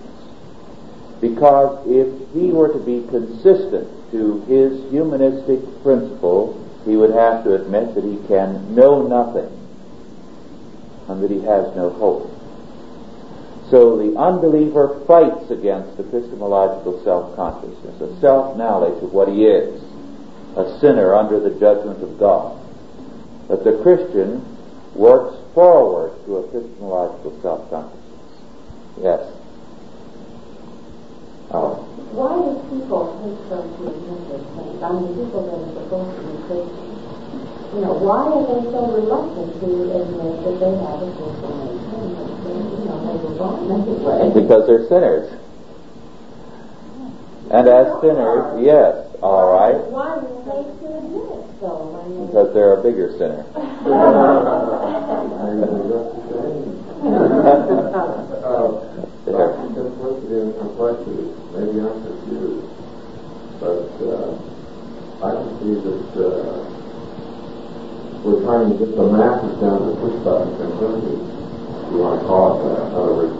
[1.20, 7.55] Because if he were to be consistent to his humanistic principle, he would have to
[7.55, 9.51] admit that he can know nothing
[11.07, 12.36] and that he has no hope.
[13.70, 19.82] So the unbeliever fights against epistemological self-consciousness, a self-knowledge of what he is,
[20.55, 22.57] a sinner under the judgment of God.
[23.49, 24.43] But the Christian
[24.95, 28.03] works forward to epistemological self-consciousness.
[29.01, 29.22] Yes.
[31.51, 31.84] Oh.
[32.11, 33.95] Why do people hate admit
[34.32, 34.84] this thing?
[34.84, 36.96] I mean, people that are supposed to be Christians.
[37.74, 39.68] You know, why are they so reluctant to
[39.99, 41.99] admit that they have a sinful nature?
[42.47, 44.32] You know, they were born that way.
[44.41, 45.28] Because they're sinners.
[47.51, 49.80] And as sinners, yes, all right.
[49.91, 51.91] Why do they to admit it so?
[52.28, 53.43] Because they're a bigger sinner.
[58.47, 58.88] uh,
[59.74, 61.28] simplicity and complexity.
[61.53, 62.68] Maybe I'm confused,
[63.59, 64.34] but uh,
[65.24, 66.68] I can see that uh,
[68.24, 71.14] we're trying to get the masses down to push pushback simplicity.
[71.14, 72.89] If you want to call it that.
[72.89, 73.38] In other words,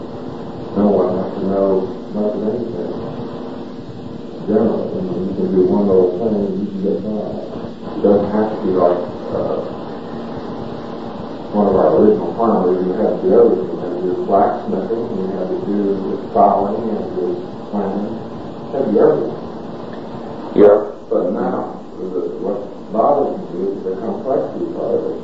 [0.78, 2.94] no one has to know much of anything.
[4.46, 7.34] Generally, I mean, you can do one little thing and you can get by.
[7.34, 9.02] It doesn't have to be like
[9.34, 9.58] uh,
[11.50, 13.74] one of our original farmers who had to do everything.
[13.74, 15.82] You had to do blacksmithing, you had to do
[16.30, 17.26] plowing, you had to do
[17.74, 19.34] planting, you had to do everything.
[20.62, 20.78] Yeah.
[21.10, 25.20] But now, the, what bothers me is the complexity part of it.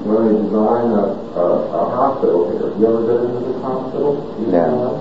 [0.00, 1.04] When they design a,
[1.36, 4.16] a, a hospital here, you ever been into this hospital?
[4.48, 4.96] No.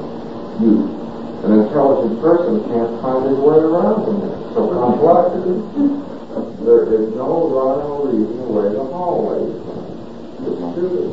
[0.60, 0.92] You.
[1.40, 4.38] An intelligent person can't find his way around in there.
[4.54, 5.40] So complex.
[6.68, 9.56] there is no rhyme or reason away the hallways.
[9.56, 11.10] It's stupid.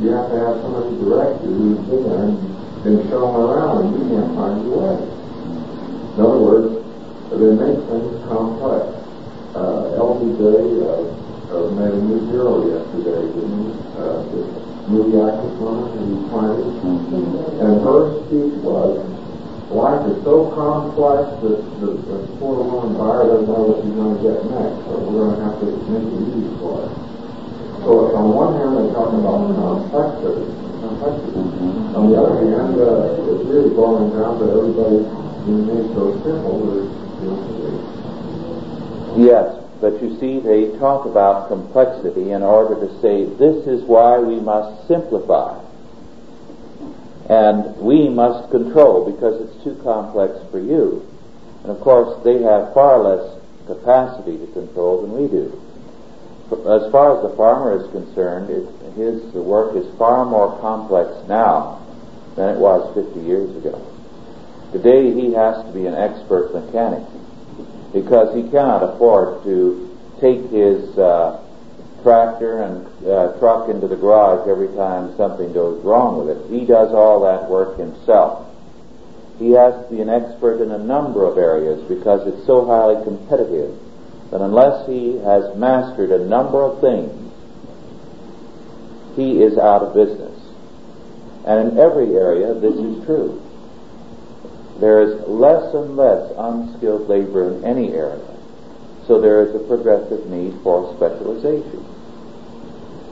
[0.00, 3.90] You have to have somebody direct you who's been there and been shown around and
[3.96, 4.96] you can't find your way.
[5.02, 6.86] In other words,
[7.34, 8.96] they make things complex.
[9.56, 10.36] Uh, LBJ
[10.84, 11.00] uh,
[11.48, 13.72] uh, made a new hero yesterday, didn't he?
[13.96, 14.44] Uh, this
[14.84, 16.60] movie actress woman who played.
[17.64, 19.00] And her speech was,
[19.72, 24.12] life is so complex that the, the poor woman buyer doesn't know what she's going
[24.12, 26.92] to get next, so we're going to have to make it easy for her.
[27.80, 30.52] So on one hand, they're talking about complexity.
[30.84, 31.32] complexity.
[31.96, 32.76] On the other hand,
[33.76, 35.04] to everybody
[35.92, 37.04] so simple
[39.18, 44.18] Yes, but you see, they talk about complexity in order to say this is why
[44.18, 45.60] we must simplify.
[47.28, 51.06] And we must control because it's too complex for you.
[51.62, 55.52] And of course, they have far less capacity to control than we do.
[56.68, 61.85] As far as the farmer is concerned, it, his work is far more complex now
[62.36, 63.80] than it was 50 years ago.
[64.72, 67.02] Today he has to be an expert mechanic
[67.92, 71.42] because he cannot afford to take his uh,
[72.02, 76.50] tractor and uh, truck into the garage every time something goes wrong with it.
[76.50, 78.46] He does all that work himself.
[79.38, 83.02] He has to be an expert in a number of areas because it's so highly
[83.04, 83.76] competitive
[84.30, 87.12] that unless he has mastered a number of things,
[89.14, 90.35] he is out of business.
[91.46, 93.40] And in every area, this is true.
[94.80, 98.36] There is less and less unskilled labor in any area.
[99.06, 101.86] So there is a progressive need for specialization.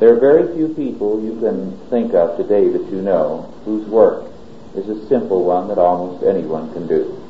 [0.00, 4.26] There are very few people you can think of today that you know whose work
[4.74, 7.20] is a simple one that almost anyone can do.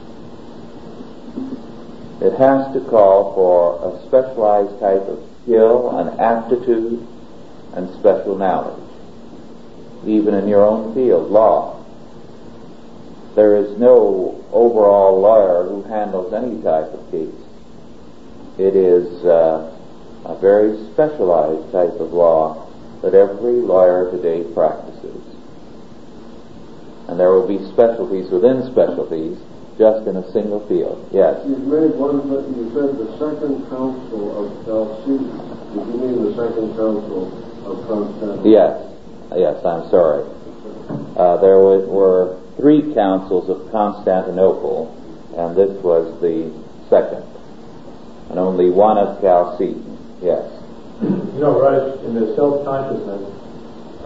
[2.25, 7.07] It has to call for a specialized type of skill and aptitude
[7.75, 8.84] and special knowledge,
[10.09, 11.85] even in your own field, law.
[13.35, 17.35] There is no overall lawyer who handles any type of case.
[18.59, 19.75] It is uh,
[20.25, 22.71] a very specialized type of law
[23.03, 25.21] that every lawyer today practices.
[27.09, 29.37] And there will be specialties within specialties
[29.77, 31.03] just in a single field.
[31.13, 31.43] Yes.
[31.45, 35.35] You've made one, but you said the second council of Chalcedon.
[35.75, 37.35] Did you mean the second council
[37.67, 38.47] of Constantinople?
[38.47, 38.94] Yes.
[39.37, 40.25] Yes, I'm sorry.
[41.17, 44.91] Uh, there were, were three councils of Constantinople,
[45.37, 46.53] and this was the
[46.89, 47.25] second.
[48.31, 49.99] And only one of Chalcedon.
[50.23, 50.51] Yes.
[51.03, 53.23] You know, Rush, in the self-consciousness,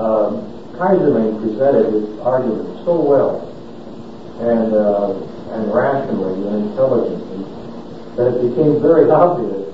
[0.01, 3.45] um, Kaiserman presented his argument so well
[4.39, 5.11] and uh,
[5.59, 7.43] and rationally and intelligently
[8.15, 9.67] that it became very obvious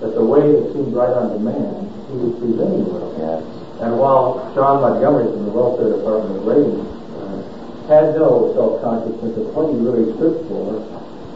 [0.00, 3.08] that the way that seemed right on demand, he was presenting well.
[3.16, 3.65] Yes.
[3.80, 7.36] And while John Montgomery from the welfare department of Reagan uh,
[7.92, 10.80] had no self-consciousness of what he really stood for,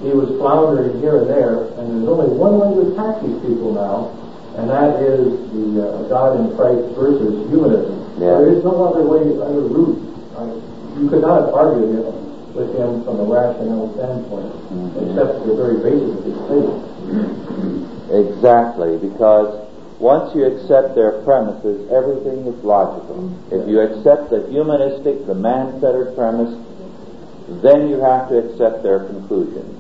[0.01, 3.77] he was floundering here and there, and there's only one way to attack these people
[3.77, 4.09] now,
[4.57, 8.01] and that is the uh, God in Christ versus humanism.
[8.17, 8.41] Yeah.
[8.41, 10.01] There is no other way, other route.
[10.33, 10.57] Uh,
[10.97, 12.01] you could not argue
[12.57, 14.49] with him from a rational standpoint,
[15.05, 16.73] except the very basis of his faith.
[18.11, 19.70] Exactly, because
[20.01, 23.29] once you accept their premises, everything is logical.
[23.53, 26.57] If you accept the humanistic, the man-centered premise,
[27.61, 29.77] then you have to accept their conclusions.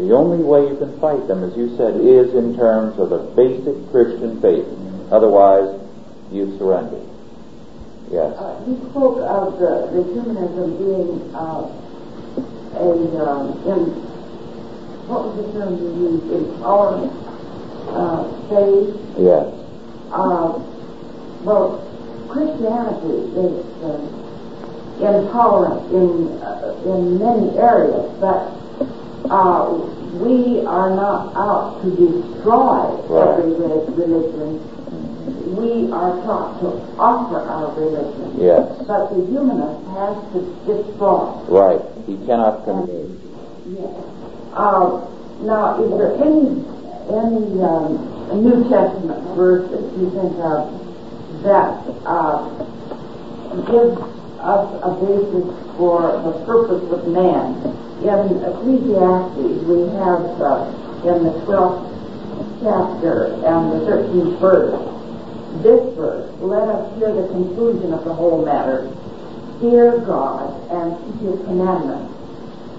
[0.00, 3.28] The only way you can fight them, as you said, is in terms of the
[3.36, 4.64] basic Christian faith.
[5.12, 5.76] Otherwise,
[6.32, 7.04] you surrender.
[8.08, 8.32] Yes.
[8.40, 11.68] Uh, spoke of the, the humanism being uh,
[12.72, 12.88] a,
[13.20, 13.80] um, in,
[15.12, 17.12] what was the term you used, intolerant
[17.94, 18.94] uh, faith.
[19.18, 19.46] Yes.
[20.12, 20.58] Uh,
[21.44, 21.84] well,
[22.28, 24.00] Christianity is uh,
[25.00, 28.52] intolerant in, uh, in many areas, but
[29.30, 29.70] uh,
[30.18, 33.38] we are not out to destroy Right.
[33.38, 34.60] every religion.
[35.56, 36.68] We are taught to
[36.98, 38.34] offer our religion.
[38.40, 38.68] Yes.
[38.86, 41.32] But the humanist has to destroy.
[41.48, 41.80] Right.
[42.06, 43.08] He cannot convey.
[43.68, 43.92] Yes.
[44.54, 45.06] Uh,
[45.42, 46.64] now, is there any
[47.08, 50.68] any um, New Testament verse that you think of
[51.42, 51.72] that
[52.04, 52.48] uh,
[53.64, 53.96] gives
[54.40, 57.56] us a basis for the purpose of man?
[57.98, 60.68] In Ecclesiastes, we have uh,
[61.08, 61.88] in the 12th
[62.62, 64.98] chapter and the 13th verse,
[65.62, 68.94] this verse, let us hear the conclusion of the whole matter.
[69.60, 72.14] Fear God and keep his commandments,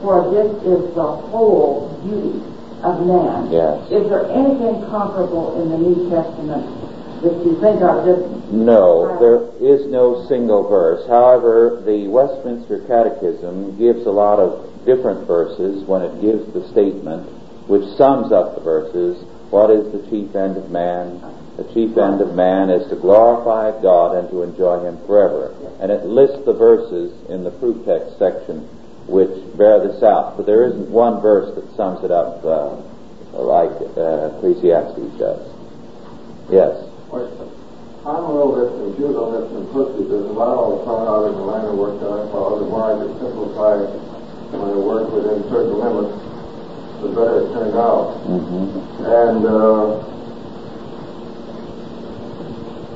[0.01, 3.51] for this is the whole duty of man.
[3.51, 3.91] Yes.
[3.91, 6.63] Is there anything comparable in the New Testament
[7.21, 11.05] that you think of just No, there is no single verse.
[11.07, 17.27] However, the Westminster Catechism gives a lot of different verses when it gives the statement
[17.67, 19.21] which sums up the verses.
[19.51, 21.19] What is the chief end of man?
[21.57, 25.53] The chief end of man is to glorify God and to enjoy Him forever.
[25.81, 28.63] And it lists the verses in the proof text section
[29.09, 30.37] which bear this out.
[30.37, 32.77] But there isn't one verse that sums it up uh,
[33.33, 35.43] like uh, Ecclesiastes does.
[36.49, 36.85] Yes.
[37.11, 41.27] I don't know that the Jews on that simplicity, because what I always found out
[41.29, 43.75] in the line of work that I followed, the more I could simplify
[44.55, 46.15] my work within certain limits,
[47.03, 48.17] the better it turned out.
[48.23, 49.99] hmm And uh,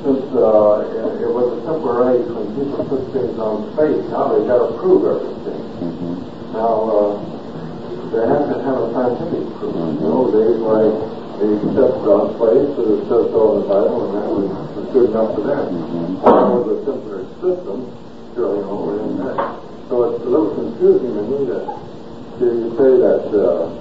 [0.01, 4.33] since uh, it, it was a simpler age when people put things on faith, now
[4.33, 5.61] they've got to prove everything.
[5.83, 6.15] hmm
[6.55, 7.11] Now, uh,
[8.11, 9.75] they have to have a scientific proof.
[9.75, 10.97] In the old days, like,
[11.43, 12.97] accept God's place, so mm-hmm.
[12.97, 14.47] it says so the Bible, and that was,
[14.93, 16.21] good enough for them.
[16.21, 17.89] That was a simpler system,
[18.37, 19.57] surely over in that.
[19.89, 22.47] So it's a little confusing to me that to
[22.77, 23.73] say that uh,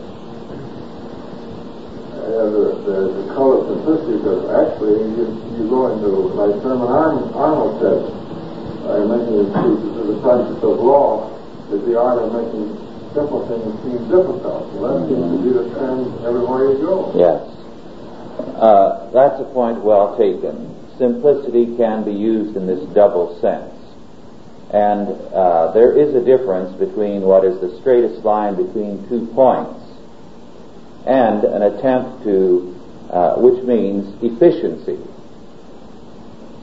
[2.17, 7.29] uh, the, the, the color simplicity, because actually you, you go into, like Thurman Arnold,
[7.37, 8.01] Arnold said,
[8.89, 11.29] uh, making the, the practice of law
[11.73, 12.73] is the art of making
[13.13, 14.65] simple things seem difficult.
[14.81, 17.13] Well, that seems to be the trend everywhere you go.
[17.13, 17.53] Yes.
[18.57, 20.75] Uh, that's a point well taken.
[20.99, 23.73] Simplicity can be used in this double sense.
[24.73, 29.81] And uh, there is a difference between what is the straightest line between two points
[31.07, 32.75] and an attempt to,
[33.11, 34.99] uh, which means efficiency.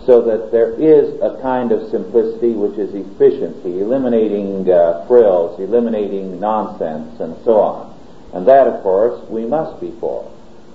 [0.10, 6.40] so that there is a kind of simplicity which is efficiency, eliminating uh, frills, eliminating
[6.40, 7.96] nonsense, and so on.
[8.34, 10.32] And that, of course, we must be for.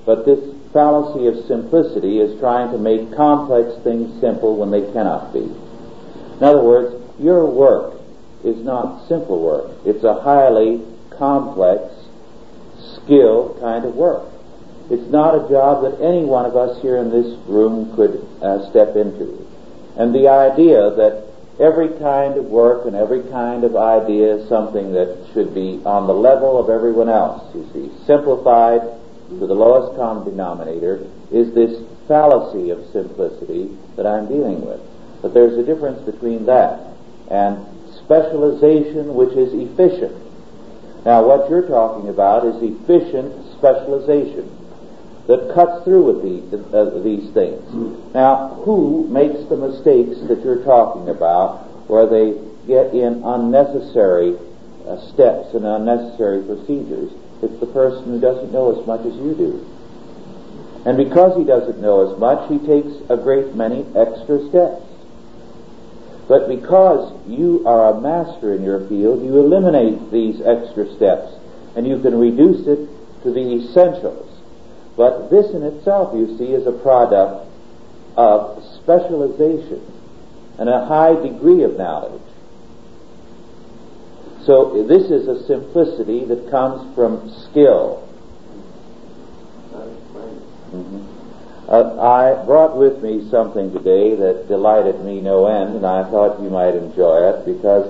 [0.07, 0.39] But this
[0.75, 5.47] fallacy of simplicity is trying to make complex things simple when they cannot be.
[5.47, 7.95] In other words, your work
[8.43, 9.71] is not simple work.
[9.87, 10.85] It's a highly
[11.17, 11.95] complex,
[12.99, 14.29] skilled kind of work.
[14.91, 18.69] It's not a job that any one of us here in this room could uh,
[18.69, 19.47] step into.
[19.97, 21.25] And the idea that
[21.61, 26.09] every kind of work and every kind of idea is something that should be on
[26.09, 28.83] the level of everyone else, you see, simplified
[29.29, 34.81] to the lowest common denominator, is this fallacy of simplicity that I'm dealing with.
[35.23, 36.81] But there's a difference between that
[37.31, 37.65] and
[38.05, 40.15] specialization which is efficient.
[41.05, 44.51] Now, what you're talking about is efficient specialization
[45.27, 47.65] that cuts through with these, uh, these things.
[48.15, 54.37] Now, who makes the mistakes that you're talking about where they get in unnecessary
[54.87, 57.11] uh, steps and unnecessary procedures?
[57.45, 59.71] It's the person who doesn't know as much as you do.
[60.87, 64.85] And because he doesn't know as much, he takes a great many extra steps.
[66.29, 71.33] But because you are a master in your field, you eliminate these extra steps
[71.77, 72.89] and you can reduce it
[73.25, 74.31] to the essentials.
[74.97, 77.51] But this in itself, you see, is a product
[78.17, 79.83] of specialization
[80.59, 82.23] and a high degree of knowledge.
[84.47, 88.07] So this is a simplicity that comes from skill.
[89.73, 91.15] Mm-hmm.
[91.67, 96.43] Uh, I brought with me something today that delighted me no end, and I thought
[96.43, 97.89] you might enjoy it because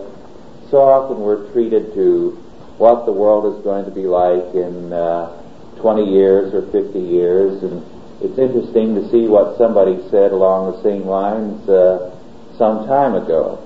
[0.71, 2.39] so often we're treated to
[2.79, 7.63] what the world is going to be like in uh, 20 years or 50 years,
[7.65, 7.83] and
[8.23, 12.15] it's interesting to see what somebody said along the same lines uh,
[12.57, 13.64] some time ago.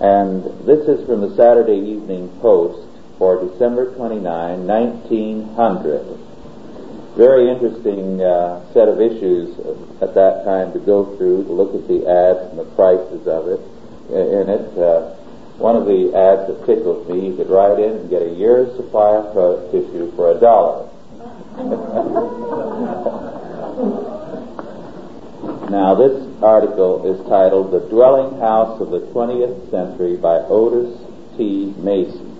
[0.00, 2.88] And this is from the Saturday Evening Post
[3.18, 6.24] for December 29, 1900
[7.16, 9.56] very interesting uh, set of issues
[10.02, 13.46] at that time to go through, to look at the ads and the prices of
[13.46, 13.60] it.
[14.10, 15.14] In it, uh,
[15.56, 18.74] one of the ads that tickled me, you could write in and get a year's
[18.76, 20.90] supply of tissue for a dollar.
[25.74, 31.02] now, this article is titled The Dwelling House of the 20th Century by Otis
[31.36, 31.74] T.
[31.82, 32.30] Mason.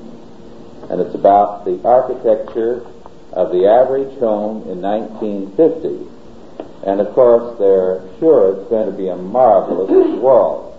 [0.88, 2.86] And it's about the architecture
[3.32, 6.86] of the average home in 1950.
[6.86, 9.90] And of course, they're sure it's going to be a marvelous
[10.22, 10.78] world.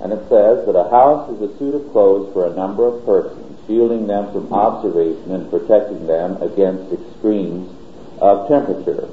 [0.00, 3.04] And it says that a house is a suit of clothes for a number of
[3.04, 7.68] persons, shielding them from observation and protecting them against extremes
[8.22, 9.06] of temperature.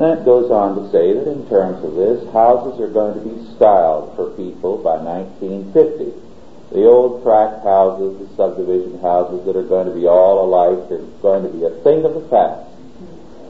[0.00, 3.20] Then it goes on to say that in terms of this, houses are going to
[3.20, 6.30] be styled for people by 1950
[6.70, 10.98] the old tract houses, the subdivision houses that are going to be all alike are
[11.20, 12.70] going to be a thing of the past.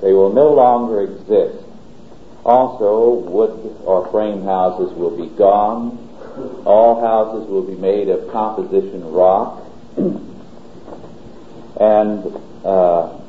[0.00, 1.62] They will no longer exist.
[2.44, 5.98] Also, wood or frame houses will be gone.
[6.64, 9.62] All houses will be made of composition rock.
[11.78, 12.24] and
[12.64, 13.19] uh,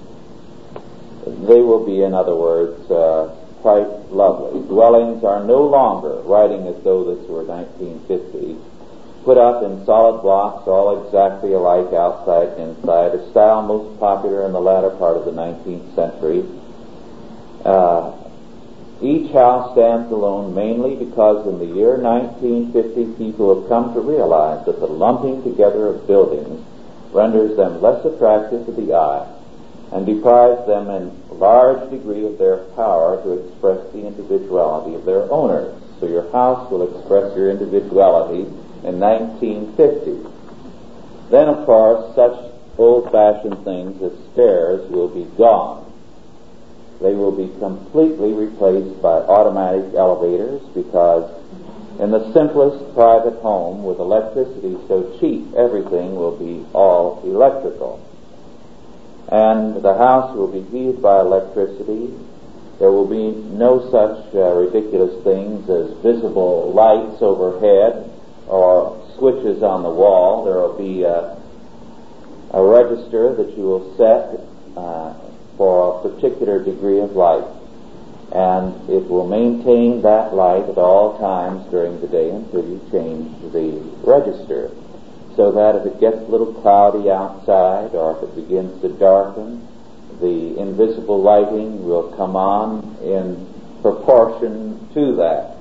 [1.25, 4.59] they will be, in other words, uh, quite lovely.
[4.67, 8.57] Dwellings are no longer, writing as though this were 1950,
[9.23, 14.45] put up in solid blocks, all exactly alike outside and inside, a style most popular
[14.45, 16.43] in the latter part of the 19th century.
[17.63, 18.17] Uh,
[19.01, 24.65] each house stands alone mainly because in the year 1950 people have come to realize
[24.65, 26.65] that the lumping together of buildings
[27.11, 29.27] renders them less attractive to the eye
[29.91, 35.31] and deprives them in large degree of their power to express the individuality of their
[35.31, 35.75] owners.
[35.99, 38.47] So your house will express your individuality
[38.87, 40.29] in 1950.
[41.29, 45.85] Then, of course, such old-fashioned things as stairs will be gone.
[47.01, 51.29] They will be completely replaced by automatic elevators because
[51.99, 57.99] in the simplest private home with electricity so cheap, everything will be all electrical.
[59.31, 62.13] And the house will be heated by electricity.
[62.79, 68.11] There will be no such uh, ridiculous things as visible lights overhead
[68.47, 70.43] or switches on the wall.
[70.43, 71.37] There will be a,
[72.51, 74.41] a register that you will set
[74.75, 75.13] uh,
[75.57, 77.47] for a particular degree of light,
[78.33, 83.53] and it will maintain that light at all times during the day until you change
[83.53, 84.71] the register.
[85.35, 89.67] So that if it gets a little cloudy outside or if it begins to darken,
[90.19, 93.47] the invisible lighting will come on in
[93.81, 95.57] proportion to that.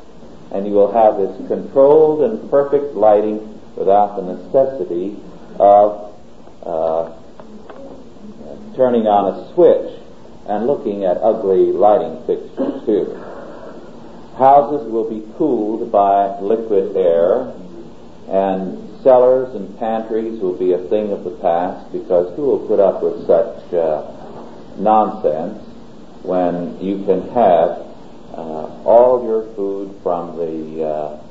[0.52, 3.38] and you will have this controlled and perfect lighting
[3.76, 5.16] without the necessity
[5.58, 6.12] of
[6.66, 7.14] uh,
[8.76, 10.00] turning on a switch
[10.46, 13.14] and looking at ugly lighting fixtures too.
[14.36, 17.54] Houses will be cooled by liquid air,
[18.28, 22.80] and cellars and pantries will be a thing of the past because who will put
[22.80, 24.10] up with such uh,
[24.78, 25.58] nonsense
[26.22, 27.86] when you can have
[28.32, 31.22] uh, all your food from the uh,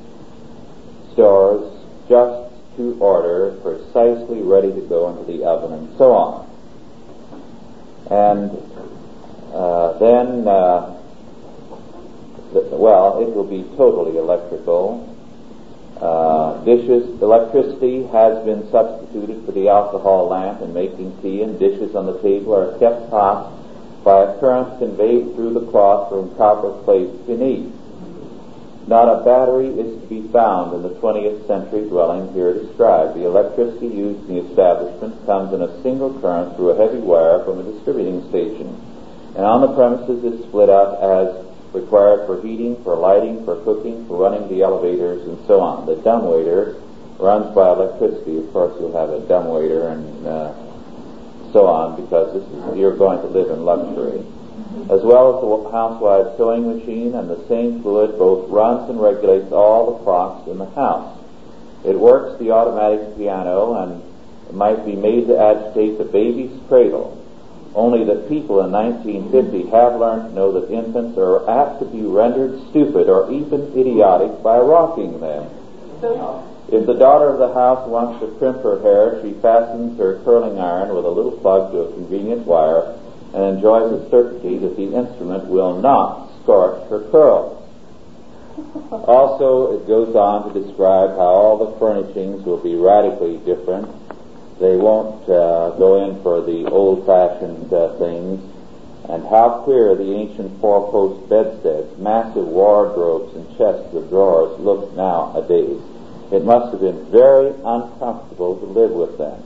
[1.14, 6.48] stores just to order, precisely ready to go into the oven, and so on.
[8.10, 8.52] And
[9.54, 10.96] uh, then, uh,
[12.72, 15.09] well, it will be totally electrical.
[16.00, 21.94] Uh, dishes, electricity has been substituted for the alcohol lamp in making tea, and dishes
[21.94, 23.52] on the table are kept hot
[24.04, 27.68] by a current conveyed through the cloth from copper plates beneath.
[28.88, 33.20] Not a battery is to be found in the 20th century dwelling here described.
[33.20, 37.44] The electricity used in the establishment comes in a single current through a heavy wire
[37.44, 38.72] from a distributing station,
[39.36, 44.08] and on the premises is split up as required for heating, for lighting, for cooking,
[44.08, 45.86] for running the elevators, and so on.
[45.86, 46.82] The dumbwaiter
[47.20, 48.40] runs by electricity.
[48.40, 50.54] Of course, you'll have a dumbwaiter and uh,
[51.52, 54.26] so on because this is, you're going to live in luxury.
[54.90, 59.52] As well as the housewife's sewing machine and the same fluid both runs and regulates
[59.52, 61.18] all the clocks in the house.
[61.86, 64.04] It works the automatic piano and
[64.54, 67.19] might be made to agitate the baby's cradle
[67.80, 72.04] only that people in 1950 have learned to know that infants are apt to be
[72.04, 75.48] rendered stupid or even idiotic by rocking them.
[76.68, 80.60] If the daughter of the house wants to crimp her hair, she fastens her curling
[80.60, 83.00] iron with a little plug to a convenient wire
[83.34, 87.56] and enjoys the certainty that the instrument will not scorch her curls.
[89.08, 93.88] Also, it goes on to describe how all the furnishings will be radically different
[94.60, 98.44] they won't uh, go in for the old-fashioned uh, things.
[99.10, 105.82] And how queer the ancient four-post bedsteads, massive wardrobes, and chests of drawers look nowadays.
[106.32, 109.42] It must have been very uncomfortable to live with them.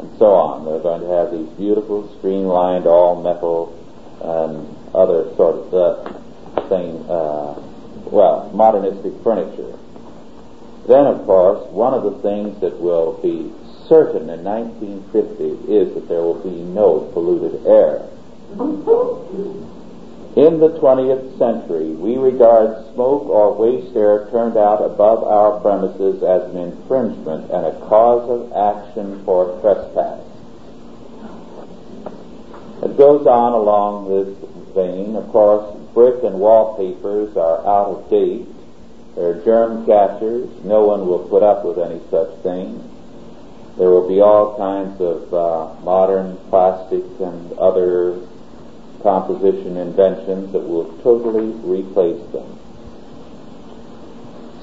[0.00, 0.64] And so on.
[0.64, 3.78] They're going to have these beautiful, streamlined, all metal
[4.22, 7.54] and other sort of uh, thing, uh,
[8.10, 9.78] well, modernistic furniture.
[10.88, 13.52] Then, of course, one of the things that will be
[13.88, 18.08] certain in 1950 is that there will be no polluted air.
[20.34, 26.22] In the 20th century, we regard smoke or waste air turned out above our premises
[26.22, 30.20] as an infringement and a cause of action for trespass.
[32.82, 35.16] It goes on along this vein.
[35.16, 38.48] Of course, brick and wallpapers are out of date.
[39.14, 40.48] They're germ catchers.
[40.64, 42.91] No one will put up with any such thing.
[43.78, 48.20] There will be all kinds of uh, modern plastic and other
[49.02, 52.58] composition inventions that will totally replace them.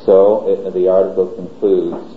[0.05, 2.15] So it, the article concludes,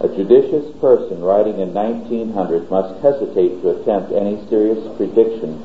[0.00, 5.60] a judicious person writing in 1900 must hesitate to attempt any serious prediction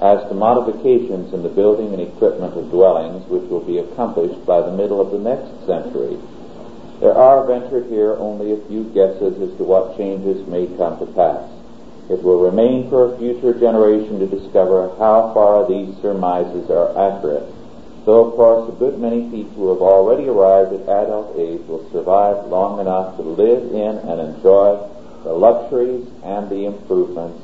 [0.00, 4.60] as to modifications in the building and equipment of dwellings which will be accomplished by
[4.60, 6.18] the middle of the next century
[7.04, 11.04] there are ventured here only a few guesses as to what changes may come to
[11.12, 11.44] pass.
[12.08, 17.44] It will remain for a future generation to discover how far these surmises are accurate,
[18.08, 21.84] though of course a good many people who have already arrived at adult age will
[21.92, 24.80] survive long enough to live in and enjoy
[25.28, 27.36] the luxuries and the improvements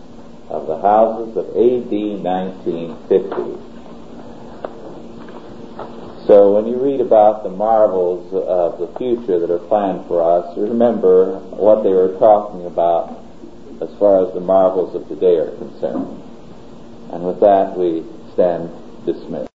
[0.49, 3.70] of the houses of AD 1950.
[6.31, 10.57] So when you read about the marvels of the future that are planned for us,
[10.57, 13.19] remember what they were talking about
[13.83, 16.23] as far as the marvels of today are concerned.
[17.11, 18.05] And with that, we
[18.35, 18.71] stand
[19.05, 19.50] dismissed.